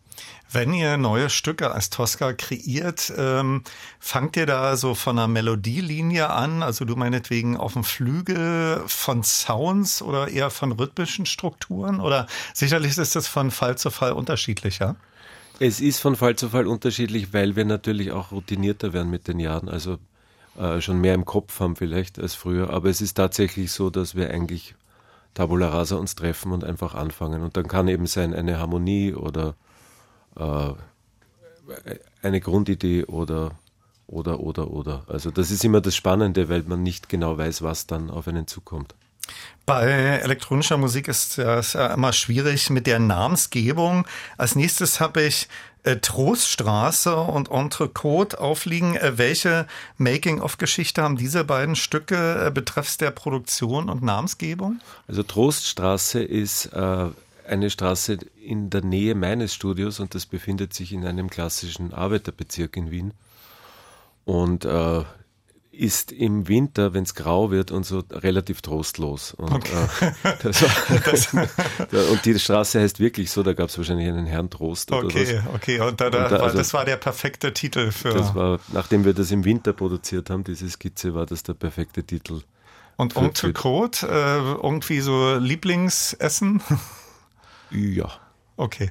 Wenn 0.50 0.72
ihr 0.72 0.96
neue 0.96 1.28
Stücke 1.28 1.70
als 1.70 1.90
Tosca 1.90 2.32
kreiert, 2.32 3.12
ähm, 3.16 3.62
fangt 3.98 4.36
ihr 4.36 4.46
da 4.46 4.76
so 4.76 4.94
von 4.94 5.18
einer 5.18 5.28
Melodielinie 5.28 6.30
an? 6.30 6.62
Also 6.62 6.84
du 6.84 6.96
meinetwegen 6.96 7.56
auf 7.56 7.74
dem 7.74 7.84
Flügel 7.84 8.82
von 8.86 9.22
Sounds 9.22 10.02
oder 10.02 10.28
eher 10.28 10.50
von 10.50 10.72
rhythmischen 10.72 11.26
Strukturen? 11.26 12.00
Oder 12.00 12.26
sicherlich 12.54 12.96
ist 12.96 13.16
das 13.16 13.26
von 13.26 13.50
Fall 13.50 13.76
zu 13.76 13.90
Fall 13.90 14.12
unterschiedlicher? 14.12 14.96
Es 15.58 15.80
ist 15.80 16.00
von 16.00 16.16
Fall 16.16 16.36
zu 16.36 16.50
Fall 16.50 16.66
unterschiedlich, 16.66 17.32
weil 17.32 17.56
wir 17.56 17.64
natürlich 17.64 18.12
auch 18.12 18.30
routinierter 18.30 18.92
werden 18.92 19.10
mit 19.10 19.26
den 19.26 19.40
Jahren. 19.40 19.68
Also 19.68 19.98
äh, 20.58 20.80
schon 20.80 21.00
mehr 21.00 21.14
im 21.14 21.24
Kopf 21.24 21.60
haben 21.60 21.76
vielleicht 21.76 22.18
als 22.18 22.34
früher. 22.34 22.70
Aber 22.70 22.88
es 22.88 23.00
ist 23.00 23.14
tatsächlich 23.14 23.72
so, 23.72 23.90
dass 23.90 24.14
wir 24.14 24.30
eigentlich 24.30 24.74
Tabula 25.36 25.68
Rasa 25.68 25.96
uns 25.96 26.14
treffen 26.14 26.50
und 26.50 26.64
einfach 26.64 26.94
anfangen. 26.94 27.42
Und 27.42 27.56
dann 27.58 27.68
kann 27.68 27.88
eben 27.88 28.06
sein 28.06 28.34
eine 28.34 28.58
Harmonie 28.58 29.12
oder 29.12 29.54
äh, 30.34 30.72
eine 32.22 32.40
Grundidee 32.40 33.04
oder 33.04 33.52
oder 34.06 34.40
oder 34.40 34.70
oder. 34.70 35.04
Also 35.08 35.30
das 35.30 35.50
ist 35.50 35.62
immer 35.64 35.82
das 35.82 35.94
Spannende, 35.94 36.48
weil 36.48 36.62
man 36.62 36.82
nicht 36.82 37.10
genau 37.10 37.36
weiß, 37.36 37.62
was 37.62 37.86
dann 37.86 38.10
auf 38.10 38.26
einen 38.26 38.46
zukommt. 38.46 38.94
Bei 39.66 39.84
elektronischer 40.22 40.78
Musik 40.78 41.08
ist 41.08 41.38
es 41.38 41.72
ja 41.74 41.92
immer 41.92 42.12
schwierig 42.12 42.70
mit 42.70 42.86
der 42.86 43.00
Namensgebung. 43.00 44.06
Als 44.38 44.54
nächstes 44.54 45.00
habe 45.00 45.22
ich 45.22 45.48
äh, 45.86 45.98
Troststraße 45.98 47.16
und 47.16 47.50
Entrecote 47.50 48.40
aufliegen. 48.40 48.96
Äh, 48.96 49.18
welche 49.18 49.66
Making-of-Geschichte 49.98 51.02
haben 51.02 51.16
diese 51.16 51.44
beiden 51.44 51.76
Stücke 51.76 52.46
äh, 52.46 52.50
betreffs 52.50 52.98
der 52.98 53.12
Produktion 53.12 53.88
und 53.88 54.02
Namensgebung? 54.02 54.80
Also 55.06 55.22
Troststraße 55.22 56.22
ist 56.22 56.66
äh, 56.66 57.06
eine 57.48 57.70
Straße 57.70 58.18
in 58.42 58.70
der 58.70 58.82
Nähe 58.82 59.14
meines 59.14 59.54
Studios 59.54 60.00
und 60.00 60.14
das 60.14 60.26
befindet 60.26 60.74
sich 60.74 60.92
in 60.92 61.06
einem 61.06 61.30
klassischen 61.30 61.94
Arbeiterbezirk 61.94 62.76
in 62.76 62.90
Wien. 62.90 63.12
Und 64.24 64.66
ist 65.78 66.12
im 66.12 66.48
Winter, 66.48 66.94
wenn 66.94 67.04
es 67.04 67.14
grau 67.14 67.50
wird 67.50 67.70
und 67.70 67.84
so, 67.84 68.02
relativ 68.10 68.62
trostlos. 68.62 69.34
Und, 69.34 69.52
okay. 69.52 70.12
äh, 70.22 70.32
das 70.42 70.62
war, 70.62 71.46
das, 71.90 72.08
und 72.10 72.24
die 72.24 72.38
Straße 72.38 72.80
heißt 72.80 73.00
wirklich 73.00 73.30
so, 73.30 73.42
da 73.42 73.52
gab 73.52 73.68
es 73.68 73.78
wahrscheinlich 73.78 74.08
einen 74.08 74.26
Herrn 74.26 74.50
Trost. 74.50 74.92
Oder 74.92 75.06
okay, 75.06 75.40
was. 75.44 75.54
okay. 75.54 75.80
Und, 75.80 76.00
da, 76.00 76.10
da, 76.10 76.24
und 76.24 76.32
da, 76.32 76.36
also, 76.38 76.58
das 76.58 76.74
war 76.74 76.84
der 76.84 76.96
perfekte 76.96 77.52
Titel 77.52 77.90
für. 77.90 78.10
Das 78.10 78.34
war, 78.34 78.58
nachdem 78.72 79.04
wir 79.04 79.14
das 79.14 79.30
im 79.30 79.44
Winter 79.44 79.72
produziert 79.72 80.30
haben, 80.30 80.44
diese 80.44 80.68
Skizze, 80.68 81.14
war 81.14 81.26
das 81.26 81.42
der 81.42 81.54
perfekte 81.54 82.02
Titel. 82.02 82.42
Und 82.96 83.14
Onkel 83.16 83.52
Code, 83.52 83.98
äh, 84.02 84.38
irgendwie 84.62 85.00
so 85.00 85.36
Lieblingsessen? 85.36 86.62
Ja. 87.70 88.10
Okay. 88.56 88.90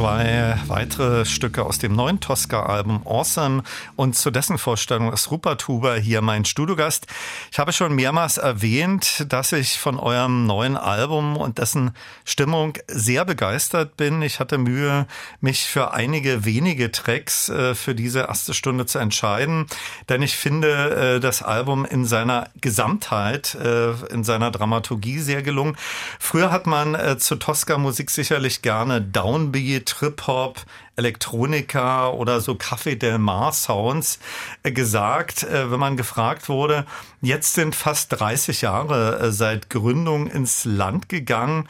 Zwei 0.00 0.54
weitere 0.66 1.26
Stücke 1.26 1.62
aus 1.62 1.78
dem 1.78 1.94
neuen 1.94 2.20
Tosca-Album 2.20 3.02
Awesome 3.04 3.62
und 3.96 4.16
zu 4.16 4.30
dessen 4.30 4.56
Vorstellung 4.56 5.12
ist 5.12 5.30
Rupert 5.30 5.68
Huber 5.68 5.94
hier 5.96 6.22
mein 6.22 6.46
Studiogast. 6.46 7.06
Ich 7.60 7.62
habe 7.62 7.74
schon 7.74 7.94
mehrmals 7.94 8.38
erwähnt, 8.38 9.26
dass 9.28 9.52
ich 9.52 9.78
von 9.78 9.98
eurem 9.98 10.46
neuen 10.46 10.78
Album 10.78 11.36
und 11.36 11.58
dessen 11.58 11.90
Stimmung 12.24 12.72
sehr 12.88 13.26
begeistert 13.26 13.98
bin. 13.98 14.22
Ich 14.22 14.40
hatte 14.40 14.56
Mühe, 14.56 15.06
mich 15.42 15.66
für 15.66 15.92
einige 15.92 16.46
wenige 16.46 16.90
Tracks 16.90 17.50
äh, 17.50 17.74
für 17.74 17.94
diese 17.94 18.20
erste 18.20 18.54
Stunde 18.54 18.86
zu 18.86 18.98
entscheiden, 18.98 19.66
denn 20.08 20.22
ich 20.22 20.38
finde 20.38 21.16
äh, 21.16 21.20
das 21.20 21.42
Album 21.42 21.84
in 21.84 22.06
seiner 22.06 22.48
Gesamtheit, 22.62 23.54
äh, 23.56 23.90
in 24.10 24.24
seiner 24.24 24.50
Dramaturgie 24.50 25.18
sehr 25.18 25.42
gelungen. 25.42 25.76
Früher 26.18 26.50
hat 26.50 26.66
man 26.66 26.96
zu 27.18 27.36
Tosca-Musik 27.36 28.08
sicherlich 28.08 28.62
gerne 28.62 29.02
Downbeat, 29.02 29.84
Trip-Hop, 29.84 30.64
Elektronika 31.00 32.10
oder 32.10 32.42
so 32.42 32.52
Café 32.52 32.94
Del 32.94 33.18
Mar 33.18 33.52
Sounds 33.54 34.18
äh, 34.62 34.70
gesagt, 34.70 35.44
äh, 35.44 35.70
wenn 35.70 35.80
man 35.80 35.96
gefragt 35.96 36.50
wurde, 36.50 36.84
jetzt 37.22 37.54
sind 37.54 37.74
fast 37.74 38.20
30 38.20 38.60
Jahre 38.60 39.18
äh, 39.18 39.32
seit 39.32 39.70
Gründung 39.70 40.26
ins 40.26 40.64
Land 40.64 41.08
gegangen. 41.08 41.68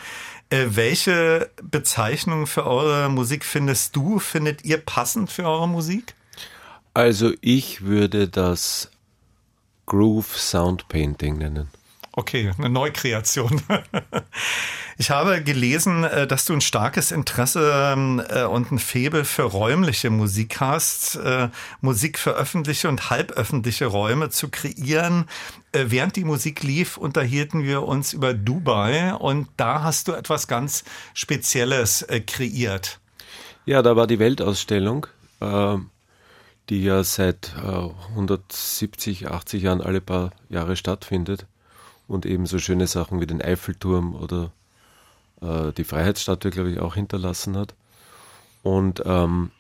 Welche 0.53 1.49
Bezeichnung 1.63 2.49
für 2.49 2.67
eure 2.67 3.09
Musik 3.09 3.45
findest 3.45 3.95
du, 3.95 4.19
findet 4.19 4.65
ihr 4.65 4.79
passend 4.79 5.31
für 5.31 5.45
eure 5.45 5.69
Musik? 5.69 6.15
Also 6.93 7.35
ich 7.41 7.83
würde 7.83 8.27
das 8.27 8.91
Groove 9.87 10.37
Sound 10.37 10.89
Painting 10.89 11.39
nennen. 11.39 11.69
Okay, 12.13 12.53
eine 12.59 12.69
Neukreation. 12.69 13.63
Ich 15.01 15.11
habe 15.11 15.43
gelesen, 15.43 16.05
äh, 16.05 16.27
dass 16.27 16.45
du 16.45 16.53
ein 16.53 16.61
starkes 16.61 17.11
Interesse 17.11 17.73
ähm, 17.75 18.23
äh, 18.29 18.45
und 18.45 18.71
ein 18.71 18.79
Febel 18.79 19.25
für 19.25 19.45
räumliche 19.45 20.11
Musik 20.11 20.61
hast, 20.61 21.17
äh, 21.17 21.49
Musik 21.81 22.19
für 22.19 22.33
öffentliche 22.33 22.87
und 22.87 23.09
halböffentliche 23.09 23.87
Räume 23.87 24.29
zu 24.29 24.51
kreieren. 24.51 25.25
Während 25.73 26.17
die 26.17 26.25
Musik 26.25 26.63
lief, 26.65 26.99
unterhielten 26.99 27.65
wir 27.65 27.85
uns 27.85 28.13
über 28.13 28.35
Dubai 28.35 29.15
und 29.15 29.49
da 29.57 29.83
hast 29.83 30.07
du 30.09 30.13
etwas 30.13 30.49
ganz 30.49 30.85
Spezielles 31.15 32.07
kreiert. 32.27 33.01
Ja, 33.65 33.81
da 33.81 33.97
war 33.97 34.07
die 34.07 34.19
Weltausstellung, 34.19 35.07
die 35.41 36.83
ja 36.83 37.05
seit 37.05 37.55
170, 37.57 39.31
80 39.31 39.63
Jahren 39.63 39.81
alle 39.81 40.01
paar 40.01 40.33
Jahre 40.49 40.75
stattfindet 40.75 41.47
und 42.11 42.27
eben 42.27 42.47
so 42.47 42.59
schöne 42.59 42.89
Sachen 42.89 43.21
wie 43.21 43.27
den 43.27 43.41
Eiffelturm 43.41 44.17
oder 44.17 44.51
äh, 45.41 45.73
die 45.73 45.85
Freiheitsstatue, 45.85 46.51
glaube 46.51 46.71
ich, 46.71 46.81
auch 46.81 46.97
hinterlassen 46.97 47.57
hat. 47.57 47.75
Und 48.63 49.03
ähm, 49.07 49.53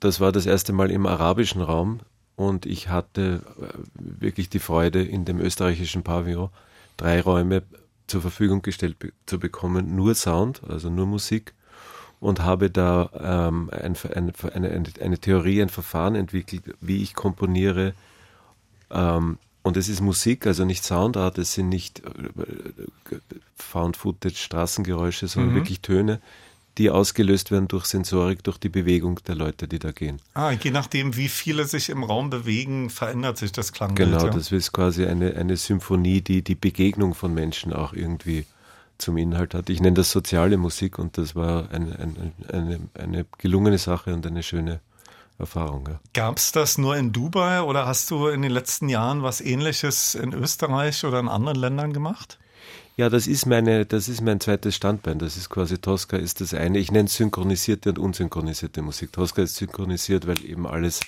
das 0.00 0.18
war 0.18 0.32
das 0.32 0.44
erste 0.44 0.72
Mal 0.72 0.90
im 0.90 1.06
arabischen 1.06 1.62
Raum. 1.62 2.00
Und 2.34 2.66
ich 2.66 2.88
hatte 2.88 3.42
äh, 3.60 3.66
wirklich 3.94 4.50
die 4.50 4.58
Freude, 4.58 5.00
in 5.02 5.24
dem 5.24 5.40
österreichischen 5.40 6.02
Pavillon 6.02 6.50
drei 6.96 7.20
Räume 7.20 7.62
zur 8.08 8.20
Verfügung 8.20 8.62
gestellt 8.62 8.98
be 8.98 9.12
zu 9.26 9.38
bekommen, 9.38 9.94
nur 9.94 10.16
Sound, 10.16 10.60
also 10.68 10.90
nur 10.90 11.06
Musik. 11.06 11.54
Und 12.18 12.40
habe 12.40 12.70
da 12.70 13.10
ähm, 13.48 13.70
ein, 13.70 13.96
ein, 14.14 14.32
eine, 14.52 14.84
eine, 15.00 15.18
Theorie, 15.18 15.62
ein 15.62 15.68
Verfahren 15.68 16.16
entwickelt, 16.16 16.64
wie 16.80 17.02
ich 17.02 17.14
komponiere, 17.14 17.94
ähm, 18.90 19.38
und 19.62 19.76
es 19.76 19.88
ist 19.88 20.00
Musik, 20.00 20.46
also 20.46 20.64
nicht 20.64 20.84
Soundart, 20.84 21.38
es 21.38 21.54
sind 21.54 21.68
nicht 21.68 22.00
äh, 22.00 23.16
Found-Footage, 23.56 24.36
Straßengeräusche, 24.36 25.28
sondern 25.28 25.52
mhm. 25.52 25.56
wirklich 25.56 25.80
Töne, 25.80 26.20
die 26.78 26.90
ausgelöst 26.90 27.50
werden 27.50 27.68
durch 27.68 27.84
Sensorik, 27.84 28.42
durch 28.42 28.58
die 28.58 28.70
Bewegung 28.70 29.20
der 29.26 29.34
Leute, 29.34 29.68
die 29.68 29.78
da 29.78 29.92
gehen. 29.92 30.20
Ah, 30.34 30.52
je 30.52 30.70
nachdem, 30.70 31.16
wie 31.16 31.28
viele 31.28 31.66
sich 31.66 31.90
im 31.90 32.02
Raum 32.02 32.30
bewegen, 32.30 32.88
verändert 32.90 33.36
sich 33.36 33.52
das 33.52 33.72
Klangbild. 33.72 34.10
Genau, 34.10 34.24
ja. 34.24 34.30
das 34.30 34.50
ist 34.50 34.72
quasi 34.72 35.04
eine, 35.04 35.34
eine 35.36 35.56
Symphonie, 35.56 36.22
die 36.22 36.42
die 36.42 36.54
Begegnung 36.54 37.14
von 37.14 37.34
Menschen 37.34 37.72
auch 37.72 37.92
irgendwie 37.92 38.46
zum 38.98 39.18
Inhalt 39.18 39.54
hat. 39.54 39.68
Ich 39.68 39.80
nenne 39.80 39.96
das 39.96 40.10
soziale 40.10 40.56
Musik 40.56 40.98
und 40.98 41.18
das 41.18 41.34
war 41.34 41.70
eine, 41.72 41.98
eine, 41.98 42.32
eine, 42.48 42.80
eine 42.94 43.26
gelungene 43.38 43.78
Sache 43.78 44.14
und 44.14 44.26
eine 44.26 44.42
schöne 44.42 44.80
Erfahrung. 45.42 45.86
Ja. 45.88 46.00
Gab 46.14 46.38
es 46.38 46.52
das 46.52 46.78
nur 46.78 46.96
in 46.96 47.12
Dubai 47.12 47.62
oder 47.62 47.86
hast 47.86 48.10
du 48.10 48.28
in 48.28 48.42
den 48.42 48.50
letzten 48.50 48.88
Jahren 48.88 49.22
was 49.22 49.40
Ähnliches 49.40 50.14
in 50.14 50.32
Österreich 50.32 51.04
oder 51.04 51.20
in 51.20 51.28
anderen 51.28 51.58
Ländern 51.58 51.92
gemacht? 51.92 52.38
Ja, 52.96 53.08
das 53.08 53.26
ist 53.26 53.46
meine, 53.46 53.84
das 53.84 54.08
ist 54.08 54.20
mein 54.20 54.40
zweites 54.40 54.76
Standbein. 54.76 55.18
Das 55.18 55.36
ist 55.36 55.50
quasi 55.50 55.78
Tosca 55.78 56.16
ist 56.16 56.40
das 56.40 56.54
eine. 56.54 56.78
Ich 56.78 56.92
nenne 56.92 57.06
es 57.06 57.16
synchronisierte 57.16 57.90
und 57.90 57.98
unsynchronisierte 57.98 58.82
Musik. 58.82 59.12
Tosca 59.12 59.42
ist 59.42 59.56
synchronisiert, 59.56 60.26
weil 60.26 60.44
eben 60.44 60.66
alles 60.66 61.00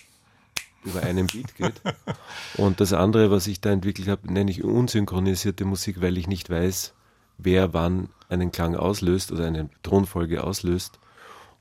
über 0.83 1.03
einen 1.03 1.27
Beat 1.27 1.55
geht. 1.57 1.81
Und 2.57 2.81
das 2.81 2.93
andere, 2.93 3.31
was 3.31 3.47
ich 3.47 3.61
da 3.61 3.71
entwickelt 3.71 4.09
habe, 4.09 4.33
nenne 4.33 4.51
ich 4.51 4.65
unsynchronisierte 4.65 5.65
Musik, 5.65 6.03
weil 6.03 6.19
ich 6.19 6.27
nicht 6.27 6.51
weiß, 6.51 6.93
wer 7.39 7.73
wann 7.73 8.11
einen 8.29 8.53
Klang 8.53 8.77
auslöst 8.77 9.33
oder 9.33 9.47
eine 9.47 9.71
Tonfolge 9.83 10.45
auslöst 10.45 10.99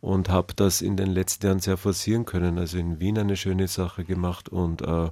und 0.04 0.28
habe 0.28 0.54
das 0.54 0.82
in 0.82 0.98
den 0.98 1.10
letzten 1.10 1.46
Jahren 1.46 1.60
sehr 1.60 1.78
forcieren 1.78 2.26
können. 2.26 2.58
Also 2.58 2.78
in 2.78 3.00
Wien 3.00 3.18
eine 3.18 3.38
schöne 3.38 3.70
Sache 3.70 4.04
gemacht 4.04 4.50
und 4.50 4.82
äh, 4.82 5.10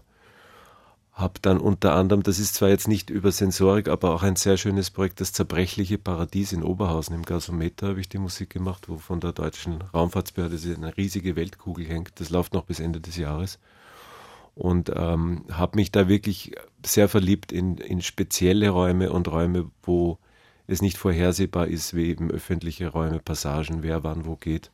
habe 1.13 1.33
dann 1.41 1.59
unter 1.59 1.95
anderem, 1.95 2.23
das 2.23 2.39
ist 2.39 2.55
zwar 2.55 2.67
jetzt 2.67 2.89
nicht 2.89 3.09
über 3.09 3.31
Sensorik, 3.31 3.87
aber 3.87 4.13
auch 4.13 4.21
ein 4.21 4.35
sehr 4.35 4.57
schönes 4.57 4.89
Projekt, 4.89 5.21
das 5.21 5.31
zerbrechliche 5.31 5.97
Paradies 5.97 6.51
in 6.51 6.61
Oberhausen 6.61 7.15
im 7.15 7.23
Gasometer 7.23 7.87
habe 7.87 8.01
ich 8.01 8.09
die 8.09 8.17
Musik 8.17 8.49
gemacht, 8.49 8.89
wo 8.89 8.97
von 8.97 9.21
der 9.21 9.31
deutschen 9.31 9.81
Raumfahrtsbehörde 9.81 10.57
eine 10.75 10.97
riesige 10.97 11.37
Weltkugel 11.37 11.85
hängt. 11.85 12.19
Das 12.19 12.29
läuft 12.29 12.53
noch 12.53 12.65
bis 12.65 12.81
Ende 12.81 12.99
des 12.99 13.15
Jahres 13.15 13.59
und 14.55 14.91
ähm, 14.93 15.45
habe 15.49 15.77
mich 15.77 15.93
da 15.93 16.09
wirklich 16.09 16.51
sehr 16.85 17.07
verliebt 17.07 17.53
in, 17.53 17.77
in 17.77 18.01
spezielle 18.01 18.67
Räume 18.71 19.13
und 19.13 19.29
Räume, 19.29 19.71
wo 19.83 20.17
es 20.67 20.81
nicht 20.81 20.97
vorhersehbar 20.97 21.67
ist, 21.67 21.95
wie 21.95 22.09
eben 22.09 22.29
öffentliche 22.29 22.89
Räume, 22.89 23.19
Passagen, 23.19 23.83
wer 23.83 24.03
wann 24.03 24.25
wo 24.25 24.35
geht 24.35 24.69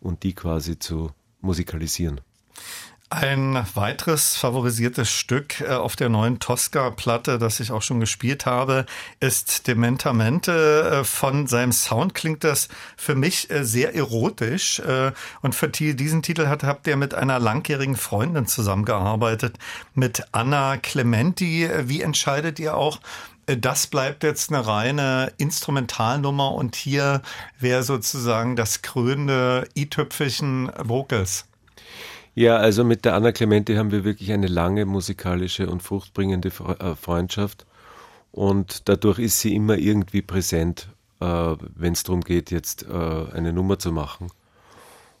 und 0.00 0.22
die 0.22 0.34
quasi 0.34 0.78
zu 0.78 1.12
musikalisieren. 1.40 2.20
Ein 3.10 3.64
weiteres 3.72 4.36
favorisiertes 4.36 5.10
Stück 5.10 5.62
äh, 5.62 5.68
auf 5.68 5.96
der 5.96 6.10
neuen 6.10 6.40
Tosca-Platte, 6.40 7.38
das 7.38 7.58
ich 7.58 7.70
auch 7.70 7.80
schon 7.80 8.00
gespielt 8.00 8.44
habe, 8.44 8.84
ist 9.18 9.66
Dementamente. 9.66 11.00
Äh, 11.00 11.04
von 11.04 11.46
seinem 11.46 11.72
Sound 11.72 12.12
klingt 12.12 12.44
das 12.44 12.68
für 12.98 13.14
mich 13.14 13.50
äh, 13.50 13.64
sehr 13.64 13.94
erotisch. 13.94 14.82
Und 15.40 15.54
für 15.54 15.68
diesen 15.68 16.22
Titel 16.22 16.48
habt 16.48 16.86
ihr 16.86 16.96
mit 16.96 17.14
einer 17.14 17.38
langjährigen 17.38 17.96
Freundin 17.96 18.46
zusammengearbeitet, 18.46 19.56
mit 19.94 20.24
Anna 20.32 20.76
Clementi. 20.76 21.68
Wie 21.84 22.02
entscheidet 22.02 22.58
ihr 22.58 22.76
auch, 22.76 23.00
das 23.56 23.86
bleibt 23.86 24.24
jetzt 24.24 24.52
eine 24.52 24.66
reine 24.66 25.32
Instrumentalnummer 25.38 26.52
und 26.54 26.76
hier 26.76 27.22
wäre 27.58 27.82
sozusagen 27.82 28.56
das 28.56 28.82
krönende 28.82 29.66
i-Tüpfelchen 29.76 30.70
Vocals. 30.82 31.46
Ja, 32.34 32.56
also 32.56 32.84
mit 32.84 33.04
der 33.04 33.14
Anna 33.14 33.32
Clemente 33.32 33.78
haben 33.78 33.90
wir 33.90 34.04
wirklich 34.04 34.32
eine 34.32 34.46
lange 34.46 34.84
musikalische 34.84 35.68
und 35.68 35.82
fruchtbringende 35.82 36.48
äh, 36.48 36.94
Freundschaft 36.94 37.66
und 38.32 38.88
dadurch 38.88 39.18
ist 39.18 39.40
sie 39.40 39.54
immer 39.54 39.78
irgendwie 39.78 40.22
präsent, 40.22 40.88
äh, 41.20 41.24
wenn 41.24 41.94
es 41.94 42.04
darum 42.04 42.20
geht, 42.20 42.50
jetzt 42.50 42.84
äh, 42.84 43.32
eine 43.32 43.52
Nummer 43.52 43.78
zu 43.78 43.92
machen. 43.92 44.30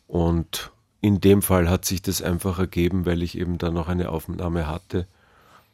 Und 0.06 0.70
in 1.00 1.20
dem 1.20 1.42
Fall 1.42 1.68
hat 1.68 1.84
sich 1.84 2.02
das 2.02 2.22
einfach 2.22 2.58
ergeben, 2.58 3.06
weil 3.06 3.22
ich 3.22 3.38
eben 3.38 3.58
da 3.58 3.70
noch 3.70 3.88
eine 3.88 4.10
Aufnahme 4.10 4.66
hatte 4.66 5.06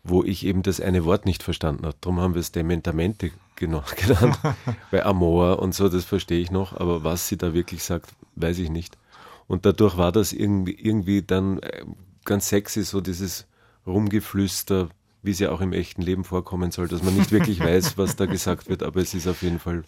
wo 0.04 0.22
ich 0.22 0.44
eben 0.44 0.62
das 0.62 0.80
eine 0.80 1.04
Wort 1.04 1.24
nicht 1.24 1.42
verstanden 1.42 1.86
habe. 1.86 1.96
Darum 2.00 2.20
haben 2.20 2.34
wir 2.34 2.40
es 2.40 2.52
Dementamente 2.52 3.30
genannt, 3.56 4.38
weil 4.90 5.02
Amor 5.02 5.60
und 5.60 5.74
so, 5.74 5.88
das 5.88 6.04
verstehe 6.04 6.40
ich 6.40 6.50
noch, 6.50 6.78
aber 6.78 7.02
was 7.02 7.26
sie 7.26 7.38
da 7.38 7.54
wirklich 7.54 7.82
sagt, 7.82 8.10
weiß 8.36 8.58
ich 8.58 8.68
nicht. 8.68 8.98
Und 9.46 9.64
dadurch 9.66 9.96
war 9.96 10.12
das 10.12 10.32
irgendwie, 10.32 10.74
irgendwie 10.74 11.22
dann 11.22 11.58
äh, 11.60 11.84
ganz 12.24 12.48
sexy, 12.48 12.82
so 12.82 13.00
dieses 13.00 13.46
Rumgeflüster, 13.86 14.88
wie 15.22 15.30
es 15.30 15.38
ja 15.38 15.50
auch 15.50 15.60
im 15.60 15.72
echten 15.72 16.02
Leben 16.02 16.24
vorkommen 16.24 16.70
soll, 16.70 16.88
dass 16.88 17.02
man 17.02 17.14
nicht 17.16 17.32
wirklich 17.32 17.60
weiß, 17.64 17.96
was 17.96 18.16
da 18.16 18.26
gesagt 18.26 18.68
wird, 18.68 18.82
aber 18.82 19.00
es 19.00 19.14
ist 19.14 19.26
auf 19.26 19.42
jeden 19.42 19.58
Fall 19.58 19.84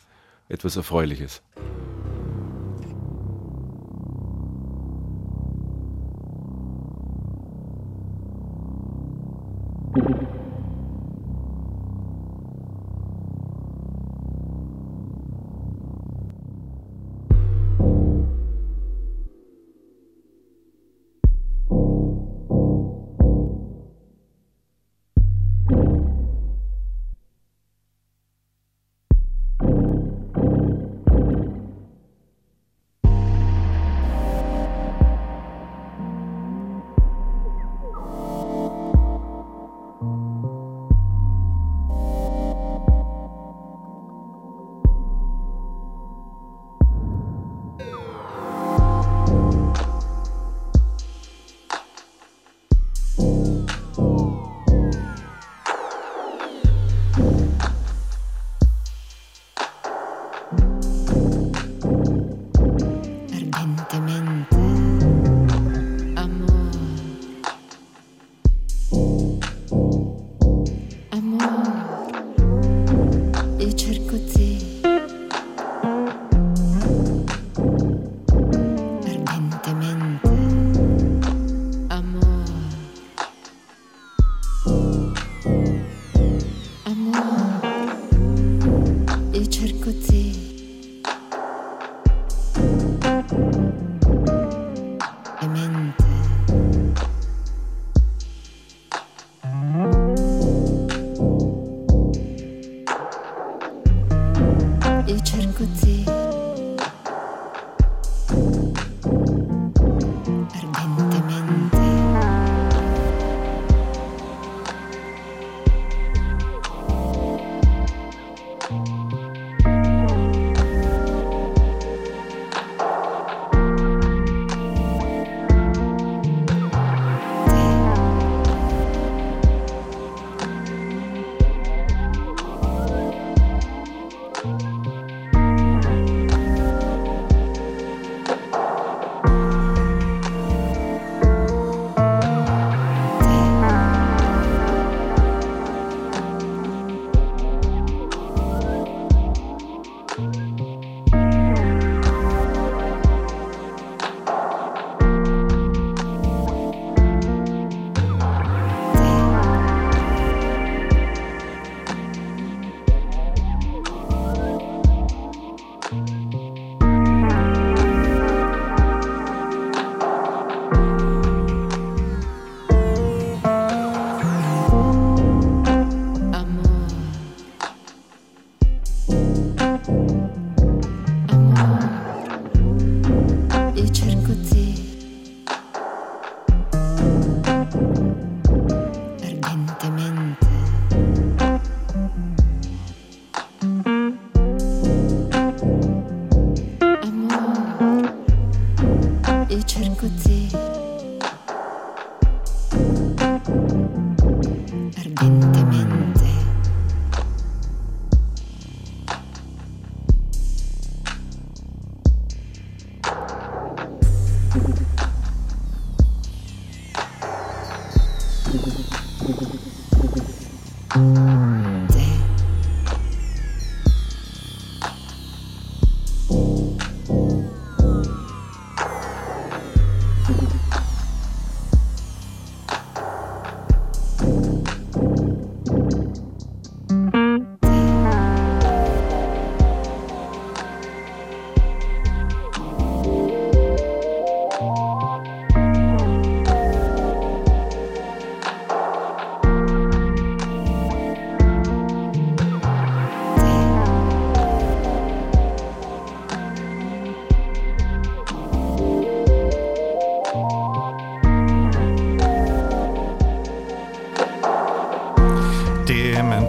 etwas 0.49 0.77
Erfreuliches. 0.77 1.43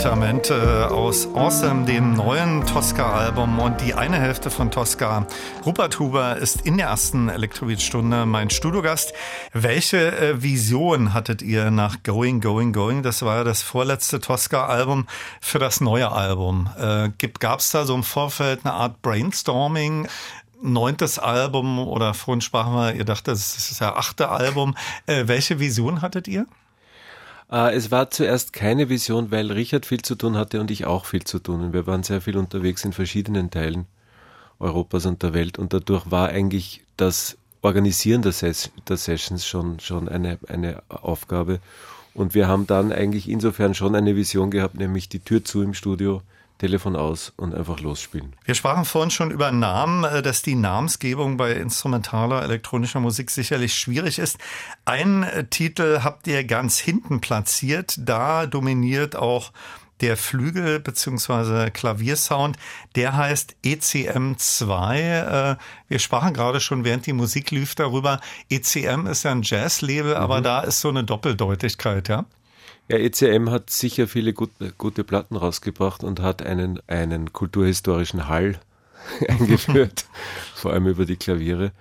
Dementamente 0.07 0.89
aus 0.89 1.27
Awesome, 1.35 1.83
dem 1.83 2.13
neuen 2.13 2.65
Tosca-Album. 2.65 3.59
Und 3.59 3.81
die 3.81 3.93
eine 3.93 4.17
Hälfte 4.17 4.49
von 4.49 4.71
Tosca, 4.71 5.27
Rupert 5.65 5.99
Huber, 5.99 6.37
ist 6.37 6.61
in 6.61 6.77
der 6.77 6.87
ersten 6.87 7.27
Elektrobeat-Stunde 7.27 8.25
mein 8.25 8.49
Studiogast. 8.49 9.11
Welche 9.51 10.17
äh, 10.17 10.41
Vision 10.41 11.13
hattet 11.13 11.41
ihr 11.41 11.71
nach 11.71 12.03
Going, 12.03 12.39
Going, 12.39 12.71
Going? 12.71 13.03
Das 13.03 13.21
war 13.21 13.39
ja 13.39 13.43
das 13.43 13.61
vorletzte 13.61 14.21
Tosca-Album 14.21 15.07
für 15.41 15.59
das 15.59 15.81
neue 15.81 16.09
Album. 16.09 16.69
Äh, 16.79 17.09
Gab 17.39 17.59
es 17.59 17.71
da 17.71 17.83
so 17.83 17.93
im 17.93 18.03
Vorfeld 18.03 18.61
eine 18.63 18.75
Art 18.75 19.01
Brainstorming? 19.01 20.07
neuntes 20.61 21.19
Album 21.19 21.79
oder 21.79 22.13
vorhin 22.13 22.41
sprachen 22.41 22.73
wir, 22.73 22.95
ihr 22.95 23.05
dachtet, 23.05 23.33
das 23.33 23.57
ist 23.57 23.81
ja 23.81 23.95
achte 23.95 24.29
Album. 24.29 24.73
Äh, 25.05 25.27
welche 25.27 25.59
Vision 25.59 26.01
hattet 26.01 26.29
ihr? 26.29 26.47
Äh, 27.51 27.75
es 27.75 27.91
war 27.91 28.09
zuerst 28.09 28.53
keine 28.53 28.89
Vision, 28.89 29.31
weil 29.31 29.51
Richard 29.51 29.85
viel 29.85 30.01
zu 30.01 30.15
tun 30.15 30.37
hatte 30.37 30.59
und 30.59 30.71
ich 30.71 30.85
auch 30.85 31.05
viel 31.05 31.23
zu 31.23 31.39
tun. 31.39 31.61
Und 31.61 31.73
wir 31.73 31.87
waren 31.87 32.03
sehr 32.03 32.21
viel 32.21 32.37
unterwegs 32.37 32.83
in 32.85 32.93
verschiedenen 32.93 33.49
Teilen 33.51 33.85
Europas 34.59 35.05
und 35.05 35.23
der 35.23 35.33
Welt. 35.33 35.57
Und 35.57 35.73
dadurch 35.73 36.09
war 36.11 36.29
eigentlich 36.29 36.83
das 36.97 37.37
Organisieren 37.61 38.21
der, 38.21 38.31
Ses 38.31 38.71
der 38.87 38.97
Sessions 38.97 39.45
schon, 39.45 39.79
schon 39.79 40.07
eine, 40.09 40.39
eine 40.47 40.81
Aufgabe. 40.89 41.59
Und 42.13 42.33
wir 42.33 42.47
haben 42.47 42.65
dann 42.65 42.91
eigentlich 42.91 43.29
insofern 43.29 43.73
schon 43.73 43.95
eine 43.95 44.15
Vision 44.15 44.49
gehabt, 44.49 44.75
nämlich 44.75 45.09
die 45.09 45.19
Tür 45.19 45.43
zu 45.43 45.61
im 45.61 45.73
Studio, 45.73 46.21
Telefon 46.57 46.95
aus 46.95 47.33
und 47.37 47.53
einfach 47.53 47.79
losspielen. 47.79 48.35
Wir 48.45 48.55
sprachen 48.55 48.85
vorhin 48.85 49.11
schon 49.11 49.31
über 49.31 49.51
Namen, 49.51 50.03
äh, 50.03 50.21
dass 50.21 50.41
die 50.41 50.55
Namensgebung 50.55 51.37
bei 51.37 51.53
instrumentaler 51.53 52.43
elektronischer 52.43 52.99
Musik 52.99 53.29
sicherlich 53.29 53.75
schwierig 53.75 54.19
ist. 54.19 54.37
Einen 54.85 55.23
äh, 55.23 55.45
Titel 55.45 56.01
habt 56.03 56.27
ihr 56.27 56.43
ganz 56.43 56.79
hinten 56.79 57.21
platziert. 57.21 57.95
Da 57.99 58.45
dominiert 58.45 59.15
auch 59.15 59.51
der 60.01 60.17
Flügel 60.17 60.79
bzw. 60.79 61.71
Klaviersound, 61.71 62.57
der 62.95 63.15
heißt 63.15 63.55
ECM2. 63.63 65.51
Äh, 65.51 65.55
wir 65.87 65.99
sprachen 65.99 66.33
gerade 66.33 66.59
schon, 66.59 66.83
während 66.83 67.05
die 67.05 67.13
Musik 67.13 67.51
lief, 67.51 67.75
darüber. 67.75 68.19
ECM 68.49 69.07
ist 69.07 69.23
ja 69.23 69.31
ein 69.31 69.41
Jazz-Label, 69.41 70.15
mhm. 70.15 70.21
aber 70.21 70.41
da 70.41 70.61
ist 70.61 70.81
so 70.81 70.89
eine 70.89 71.03
Doppeldeutigkeit, 71.03 72.09
ja? 72.09 72.25
Ja, 72.89 72.97
ECM 72.97 73.49
hat 73.49 73.69
sicher 73.69 74.07
viele 74.07 74.33
gut, 74.33 74.51
gute 74.77 75.03
Platten 75.03 75.35
rausgebracht 75.35 76.03
und 76.03 76.21
hat 76.21 76.41
einen, 76.41 76.79
einen 76.87 77.33
kulturhistorischen 77.33 78.27
Hall 78.29 78.59
eingeführt, 79.27 80.05
vor 80.55 80.71
allem 80.71 80.87
über 80.87 81.05
die 81.05 81.17
Klaviere. 81.17 81.71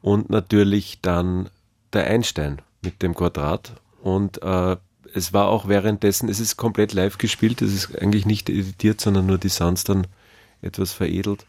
Und 0.00 0.30
natürlich 0.30 1.00
dann 1.02 1.50
der 1.92 2.06
Einstein 2.06 2.62
mit 2.82 3.02
dem 3.02 3.14
Quadrat. 3.14 3.72
Und 4.02 4.42
äh, 4.42 4.76
es 5.12 5.32
war 5.32 5.48
auch 5.48 5.68
währenddessen, 5.68 6.28
es 6.28 6.40
ist 6.40 6.56
komplett 6.56 6.92
live 6.94 7.18
gespielt, 7.18 7.60
es 7.60 7.74
ist 7.74 8.00
eigentlich 8.00 8.24
nicht 8.24 8.48
editiert, 8.48 9.00
sondern 9.00 9.26
nur 9.26 9.38
die 9.38 9.48
Sounds 9.48 9.84
dann 9.84 10.06
etwas 10.62 10.92
veredelt. 10.92 11.44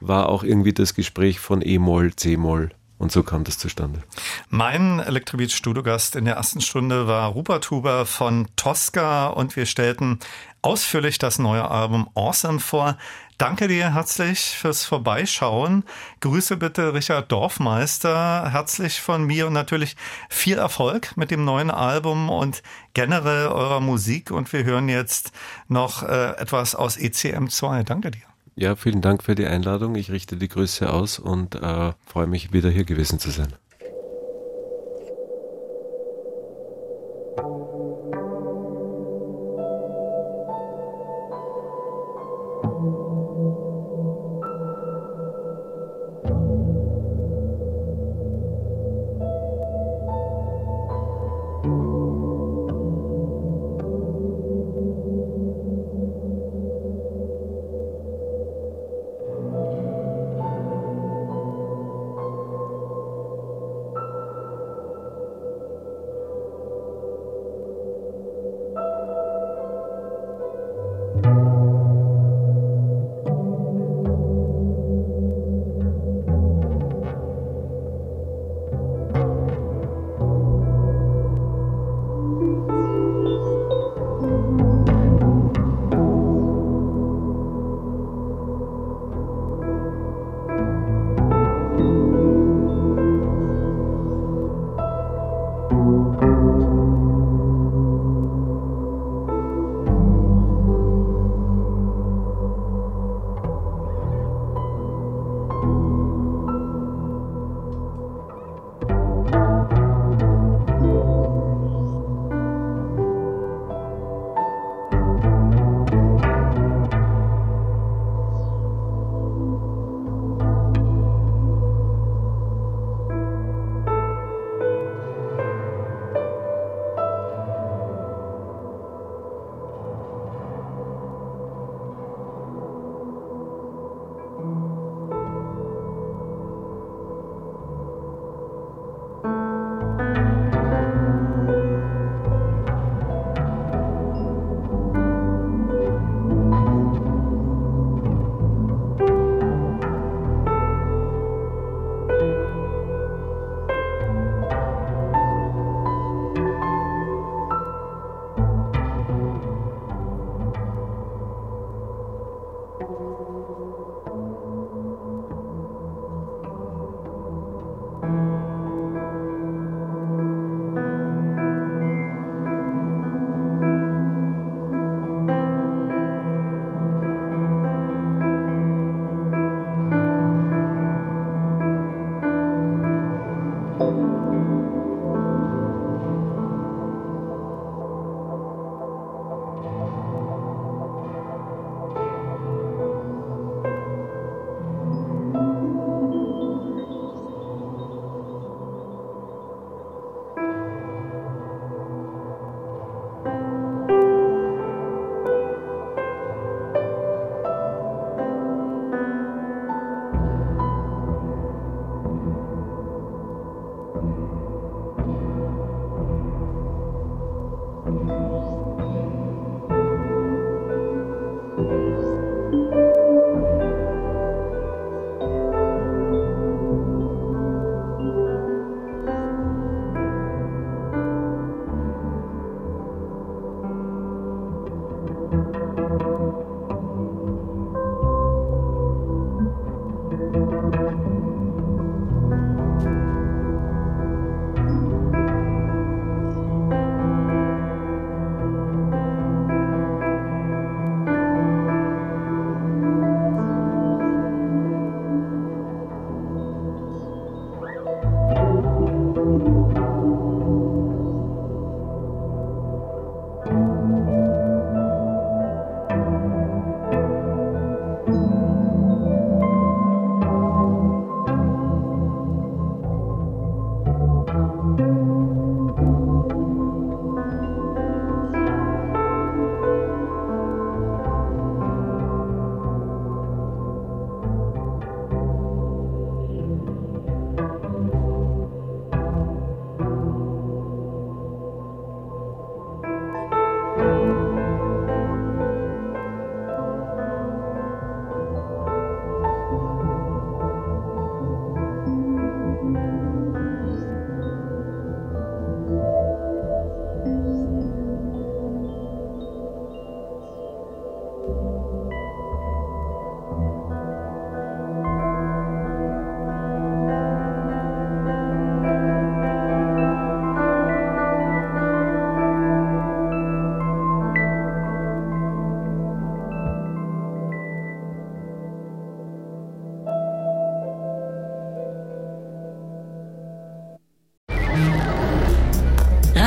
War 0.00 0.28
auch 0.28 0.42
irgendwie 0.42 0.72
das 0.72 0.94
Gespräch 0.94 1.38
von 1.38 1.62
E-Moll, 1.64 2.14
C-Moll 2.14 2.70
und 3.00 3.10
so 3.10 3.22
kam 3.22 3.44
das 3.44 3.56
zustande. 3.56 4.02
Mein 4.50 5.00
Elektrobeat 5.00 5.52
Studiogast 5.52 6.16
in 6.16 6.26
der 6.26 6.34
ersten 6.34 6.60
Stunde 6.60 7.06
war 7.06 7.30
Rupert 7.30 7.70
Huber 7.70 8.04
von 8.04 8.46
Tosca 8.56 9.28
und 9.28 9.56
wir 9.56 9.64
stellten 9.64 10.18
ausführlich 10.60 11.16
das 11.16 11.38
neue 11.38 11.68
Album 11.70 12.10
Awesome 12.14 12.60
vor. 12.60 12.98
Danke 13.38 13.68
dir 13.68 13.94
herzlich 13.94 14.40
fürs 14.40 14.84
Vorbeischauen. 14.84 15.84
Grüße 16.20 16.58
bitte 16.58 16.92
Richard 16.92 17.32
Dorfmeister. 17.32 18.52
Herzlich 18.52 19.00
von 19.00 19.24
mir 19.24 19.46
und 19.46 19.54
natürlich 19.54 19.96
viel 20.28 20.58
Erfolg 20.58 21.16
mit 21.16 21.30
dem 21.30 21.46
neuen 21.46 21.70
Album 21.70 22.28
und 22.28 22.62
generell 22.92 23.46
eurer 23.46 23.80
Musik. 23.80 24.30
Und 24.30 24.52
wir 24.52 24.64
hören 24.64 24.90
jetzt 24.90 25.32
noch 25.68 26.02
äh, 26.02 26.32
etwas 26.32 26.74
aus 26.74 26.98
ECM2. 26.98 27.82
Danke 27.84 28.10
dir. 28.10 28.29
Ja, 28.56 28.76
vielen 28.76 29.00
Dank 29.00 29.22
für 29.22 29.34
die 29.34 29.46
Einladung. 29.46 29.94
Ich 29.94 30.10
richte 30.10 30.36
die 30.36 30.48
Grüße 30.48 30.92
aus 30.92 31.18
und 31.18 31.54
äh, 31.54 31.92
freue 32.04 32.26
mich, 32.26 32.52
wieder 32.52 32.70
hier 32.70 32.84
gewesen 32.84 33.18
zu 33.18 33.30
sein. 33.30 33.54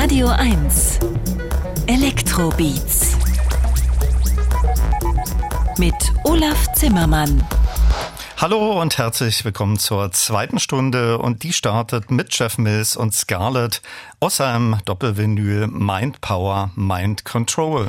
Radio 0.03 0.27
1 0.27 0.99
Elektrobeats 1.87 3.15
mit 5.77 5.93
Olaf 6.25 6.73
Zimmermann. 6.73 7.41
Hallo 8.35 8.81
und 8.81 8.97
herzlich 8.97 9.45
willkommen 9.45 9.79
zur 9.79 10.11
zweiten 10.11 10.59
Stunde 10.59 11.19
und 11.19 11.43
die 11.43 11.53
startet 11.53 12.11
mit 12.11 12.37
Jeff 12.37 12.57
Mills 12.57 12.97
und 12.97 13.13
Scarlett 13.13 13.81
aus 14.19 14.35
seinem 14.35 14.77
Doppelvinyl 14.83 15.67
Mind 15.67 16.19
Power, 16.19 16.71
Mind 16.75 17.23
Control. 17.23 17.87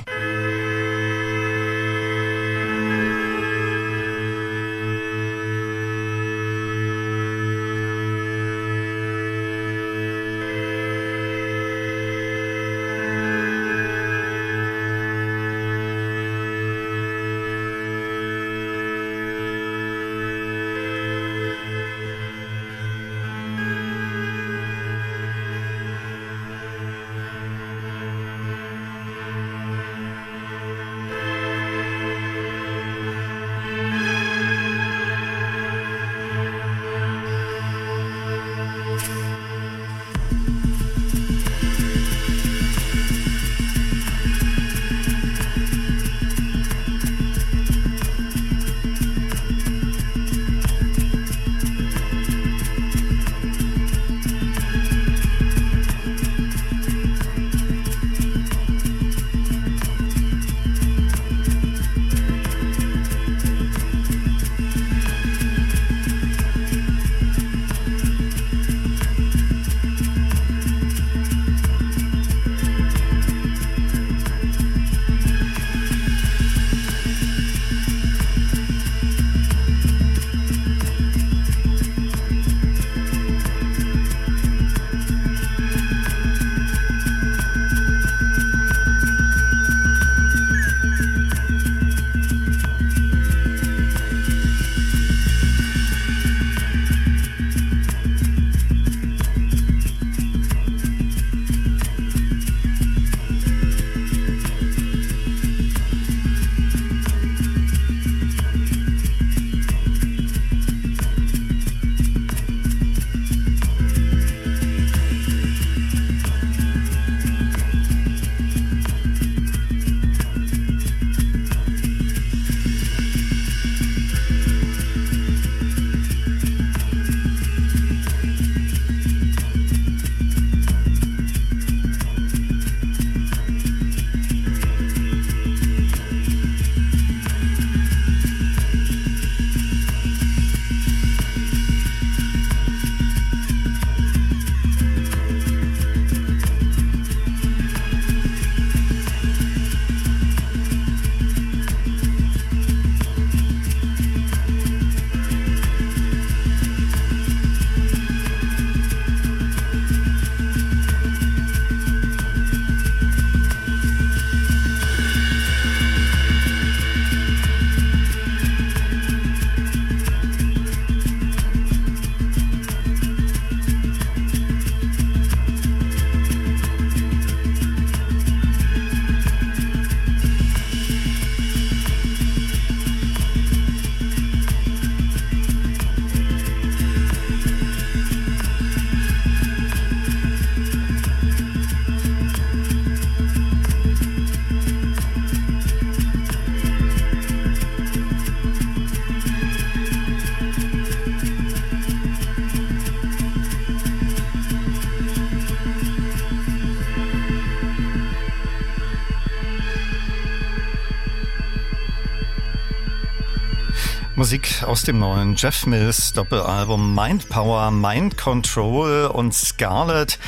Musik 214.24 214.62
aus 214.66 214.84
dem 214.84 215.00
neuen 215.00 215.36
Jeff 215.36 215.66
Mills 215.66 216.14
Doppelalbum 216.14 216.94
Mind 216.94 217.28
Power, 217.28 217.70
Mind 217.70 218.16
Control 218.16 219.04
und 219.04 219.34
Scarlet. 219.34 220.18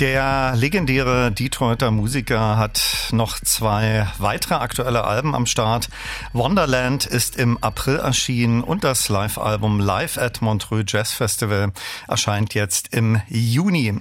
Der 0.00 0.52
legendäre 0.54 1.32
Detroiter 1.32 1.90
Musiker 1.90 2.58
hat 2.58 3.08
noch 3.10 3.40
zwei 3.40 4.06
weitere 4.18 4.56
aktuelle 4.56 5.04
Alben 5.04 5.34
am 5.34 5.46
Start. 5.46 5.88
Wonderland 6.34 7.06
ist 7.06 7.36
im 7.36 7.56
April 7.62 7.96
erschienen 7.96 8.62
und 8.62 8.84
das 8.84 9.08
Live-Album 9.08 9.80
Live 9.80 10.18
at 10.18 10.42
Montreux 10.42 10.84
Jazz 10.86 11.14
Festival 11.14 11.72
erscheint 12.06 12.52
jetzt 12.52 12.94
im 12.94 13.22
Juni. 13.28 13.98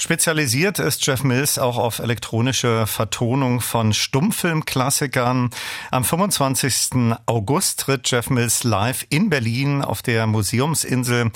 Spezialisiert 0.00 0.78
ist 0.78 1.06
Jeff 1.06 1.24
Mills 1.24 1.58
auch 1.58 1.76
auf 1.76 1.98
elektronische 1.98 2.86
Vertonung 2.86 3.60
von 3.60 3.92
Stummfilmklassikern. 3.92 5.50
Am 5.90 6.04
25. 6.04 7.18
August 7.26 7.80
tritt 7.80 8.10
Jeff 8.10 8.30
Mills 8.30 8.64
live 8.64 9.04
in 9.10 9.28
Berlin 9.28 9.82
auf 9.82 10.00
der 10.00 10.26
Museumsinsel 10.26 11.32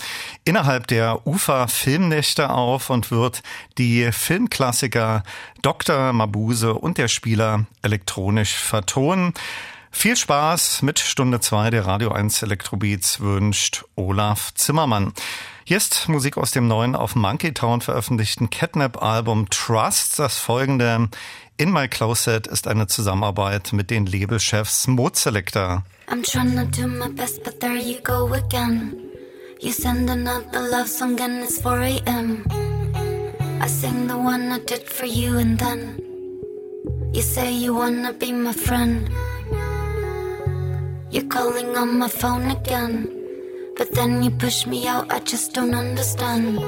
innerhalb 0.46 0.86
der 0.86 1.26
UFA 1.26 1.66
Filmnächte 1.66 2.48
auf 2.48 2.88
und 2.88 3.10
wird 3.10 3.42
die 3.76 4.10
Filmklassiker 4.10 5.24
Dr. 5.60 6.14
Mabuse 6.14 6.72
und 6.72 6.96
der 6.96 7.08
Spieler 7.08 7.66
elektronisch 7.82 8.54
vertonen. 8.54 9.34
Viel 9.90 10.16
Spaß 10.16 10.80
mit 10.80 10.98
Stunde 11.00 11.40
2 11.40 11.68
der 11.68 11.84
Radio 11.84 12.12
1 12.12 12.42
Elektrobeats 12.42 13.20
wünscht 13.20 13.84
Olaf 13.94 14.54
Zimmermann. 14.54 15.12
Hier 15.66 15.78
ist 15.78 16.10
Musik 16.10 16.36
aus 16.36 16.50
dem 16.50 16.68
neuen 16.68 16.94
auf 16.94 17.16
Monkey 17.16 17.54
Town 17.54 17.80
veröffentlichten 17.80 18.50
Catnap-Album 18.50 19.48
Trust. 19.48 20.18
Das 20.18 20.36
folgende 20.36 21.08
In 21.56 21.72
My 21.72 21.88
Closet 21.88 22.46
ist 22.46 22.68
eine 22.68 22.86
Zusammenarbeit 22.86 23.72
mit 23.72 23.88
den 23.88 24.04
Labelchefs 24.04 24.86
Mode 24.88 25.18
Selector. 25.18 25.82
I'm 26.06 26.22
trying 26.22 26.54
to 26.56 26.66
do 26.66 26.86
my 26.86 27.08
best, 27.08 27.42
but 27.44 27.60
there 27.60 27.78
you 27.78 27.96
go 28.02 28.30
again. 28.34 28.94
You 29.58 29.72
send 29.72 30.10
another 30.10 30.68
love 30.70 30.86
song 30.86 31.18
and 31.18 31.42
it's 31.42 31.58
4 31.62 31.78
a.m. 31.80 32.44
I 33.62 33.66
sing 33.66 34.06
the 34.06 34.18
one 34.18 34.52
I 34.52 34.58
did 34.66 34.86
for 34.86 35.06
you 35.06 35.38
and 35.38 35.58
then 35.58 35.98
you 37.14 37.22
say 37.22 37.50
you 37.50 37.74
wanna 37.74 38.12
be 38.12 38.32
my 38.32 38.52
friend. 38.52 39.08
You're 41.10 41.28
calling 41.30 41.74
on 41.74 41.98
my 41.98 42.08
phone 42.08 42.50
again. 42.50 43.23
But 43.76 43.90
then 43.90 44.22
you 44.22 44.30
push 44.30 44.66
me 44.66 44.86
out, 44.86 45.12
I 45.12 45.18
just 45.18 45.52
don't 45.52 45.74
understand. 45.74 46.58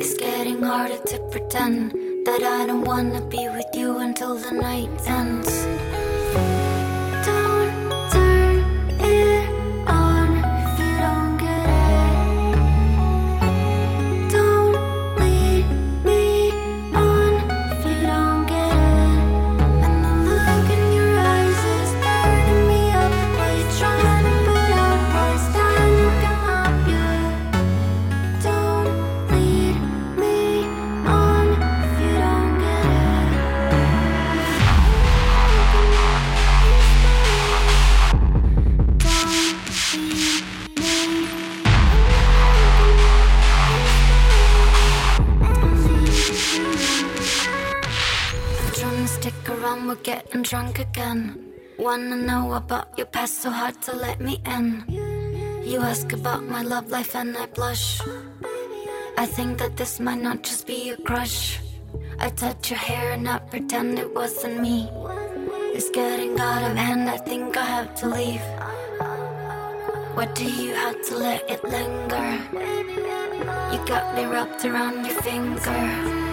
It's 0.00 0.14
getting 0.14 0.62
harder 0.62 0.98
to 0.98 1.18
pretend 1.30 1.92
that 2.26 2.42
I 2.42 2.66
don't 2.66 2.84
wanna 2.84 3.20
be 3.22 3.48
with 3.48 3.66
you 3.74 3.98
until 3.98 4.36
the 4.36 4.52
night 4.52 4.90
ends. 5.06 6.07
Getting 50.02 50.42
drunk 50.42 50.78
again. 50.78 51.52
Wanna 51.78 52.16
know 52.16 52.54
about 52.54 52.96
your 52.96 53.06
past, 53.06 53.42
so 53.42 53.50
hard 53.50 53.80
to 53.82 53.92
let 53.94 54.20
me 54.20 54.40
in. 54.44 54.84
You 55.64 55.80
ask 55.80 56.12
about 56.12 56.44
my 56.44 56.62
love 56.62 56.90
life, 56.90 57.14
and 57.14 57.36
I 57.36 57.46
blush. 57.46 58.00
I 59.16 59.26
think 59.26 59.58
that 59.58 59.76
this 59.76 60.00
might 60.00 60.22
not 60.22 60.42
just 60.42 60.66
be 60.66 60.90
a 60.90 60.96
crush. 60.96 61.60
I 62.18 62.30
touch 62.30 62.70
your 62.70 62.78
hair 62.78 63.12
and 63.12 63.24
not 63.24 63.50
pretend 63.50 63.98
it 63.98 64.14
wasn't 64.14 64.60
me. 64.60 64.88
It's 65.74 65.90
getting 65.90 66.38
out 66.40 66.70
of 66.70 66.76
hand, 66.76 67.08
I 67.08 67.16
think 67.18 67.56
I 67.56 67.64
have 67.64 67.94
to 67.96 68.08
leave. 68.08 68.46
What 70.14 70.34
do 70.34 70.44
you 70.44 70.74
have 70.74 71.00
to 71.08 71.16
let 71.16 71.48
it 71.48 71.62
linger? 71.64 72.28
You 73.72 73.78
got 73.86 74.14
me 74.16 74.24
wrapped 74.24 74.64
around 74.64 75.06
your 75.06 75.20
finger. 75.22 76.27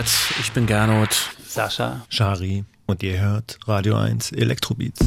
Moderat. 0.00 0.34
Ich 0.40 0.52
bin 0.52 0.66
Gernot. 0.66 1.30
Sascha. 1.46 2.06
Shari. 2.08 2.64
Und 2.86 3.02
ihr 3.02 3.20
hört 3.20 3.58
Radio 3.66 3.96
1 3.96 4.32
Elektrobeats. 4.32 5.00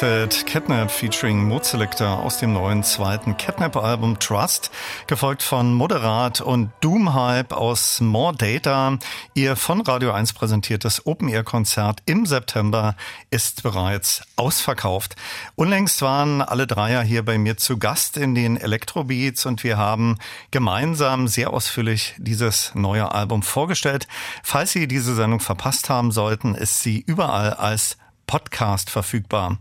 Closet 0.00 0.46
Catnap 0.46 0.90
featuring 0.90 1.46
Mood 1.46 1.74
aus 2.00 2.38
dem 2.38 2.54
neuen 2.54 2.82
zweiten 2.82 3.36
Catnap-Album 3.36 4.18
Trust, 4.18 4.70
gefolgt 5.06 5.42
von 5.42 5.74
Moderat 5.74 6.40
und 6.40 6.70
Doom 6.80 7.08
aus 7.08 8.00
More 8.00 8.34
Data. 8.34 8.96
Ihr 9.34 9.56
von 9.56 9.82
Radio 9.82 10.12
1 10.12 10.32
präsentiertes 10.32 11.04
Open-Air-Konzert 11.04 12.00
im 12.06 12.24
September 12.24 12.96
ist 13.30 13.62
bereits 13.62 14.22
ausverkauft. 14.36 15.16
Unlängst 15.54 16.00
waren 16.00 16.40
alle 16.40 16.66
Dreier 16.66 17.02
hier 17.02 17.22
bei 17.22 17.36
mir 17.36 17.58
zu 17.58 17.76
Gast 17.76 18.16
in 18.16 18.34
den 18.34 18.56
Electrobeats 18.56 19.44
und 19.44 19.64
wir 19.64 19.76
haben 19.76 20.16
gemeinsam 20.50 21.28
sehr 21.28 21.52
ausführlich 21.52 22.14
dieses 22.16 22.74
neue 22.74 23.12
Album 23.12 23.42
vorgestellt. 23.42 24.08
Falls 24.42 24.72
Sie 24.72 24.88
diese 24.88 25.14
Sendung 25.14 25.40
verpasst 25.40 25.90
haben 25.90 26.10
sollten, 26.10 26.54
ist 26.54 26.82
sie 26.82 27.04
überall 27.06 27.52
als 27.52 27.98
Podcast 28.30 28.90
verfügbar. 28.90 29.58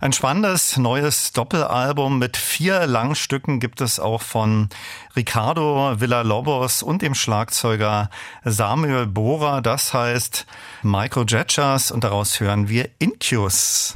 Ein 0.00 0.12
spannendes 0.12 0.76
neues 0.76 1.30
Doppelalbum 1.30 2.18
mit 2.18 2.36
vier 2.36 2.84
Langstücken 2.84 3.60
gibt 3.60 3.80
es 3.80 4.00
auch 4.00 4.22
von 4.22 4.70
Ricardo 5.14 6.00
Villalobos 6.00 6.82
und 6.82 7.00
dem 7.00 7.14
Schlagzeuger 7.14 8.10
Samuel 8.42 9.06
Bohrer. 9.06 9.62
Das 9.62 9.94
heißt 9.94 10.46
Michael 10.82 11.26
Jetchers 11.28 11.92
und 11.92 12.02
daraus 12.02 12.40
hören 12.40 12.68
wir 12.68 12.90
Incus. 12.98 13.94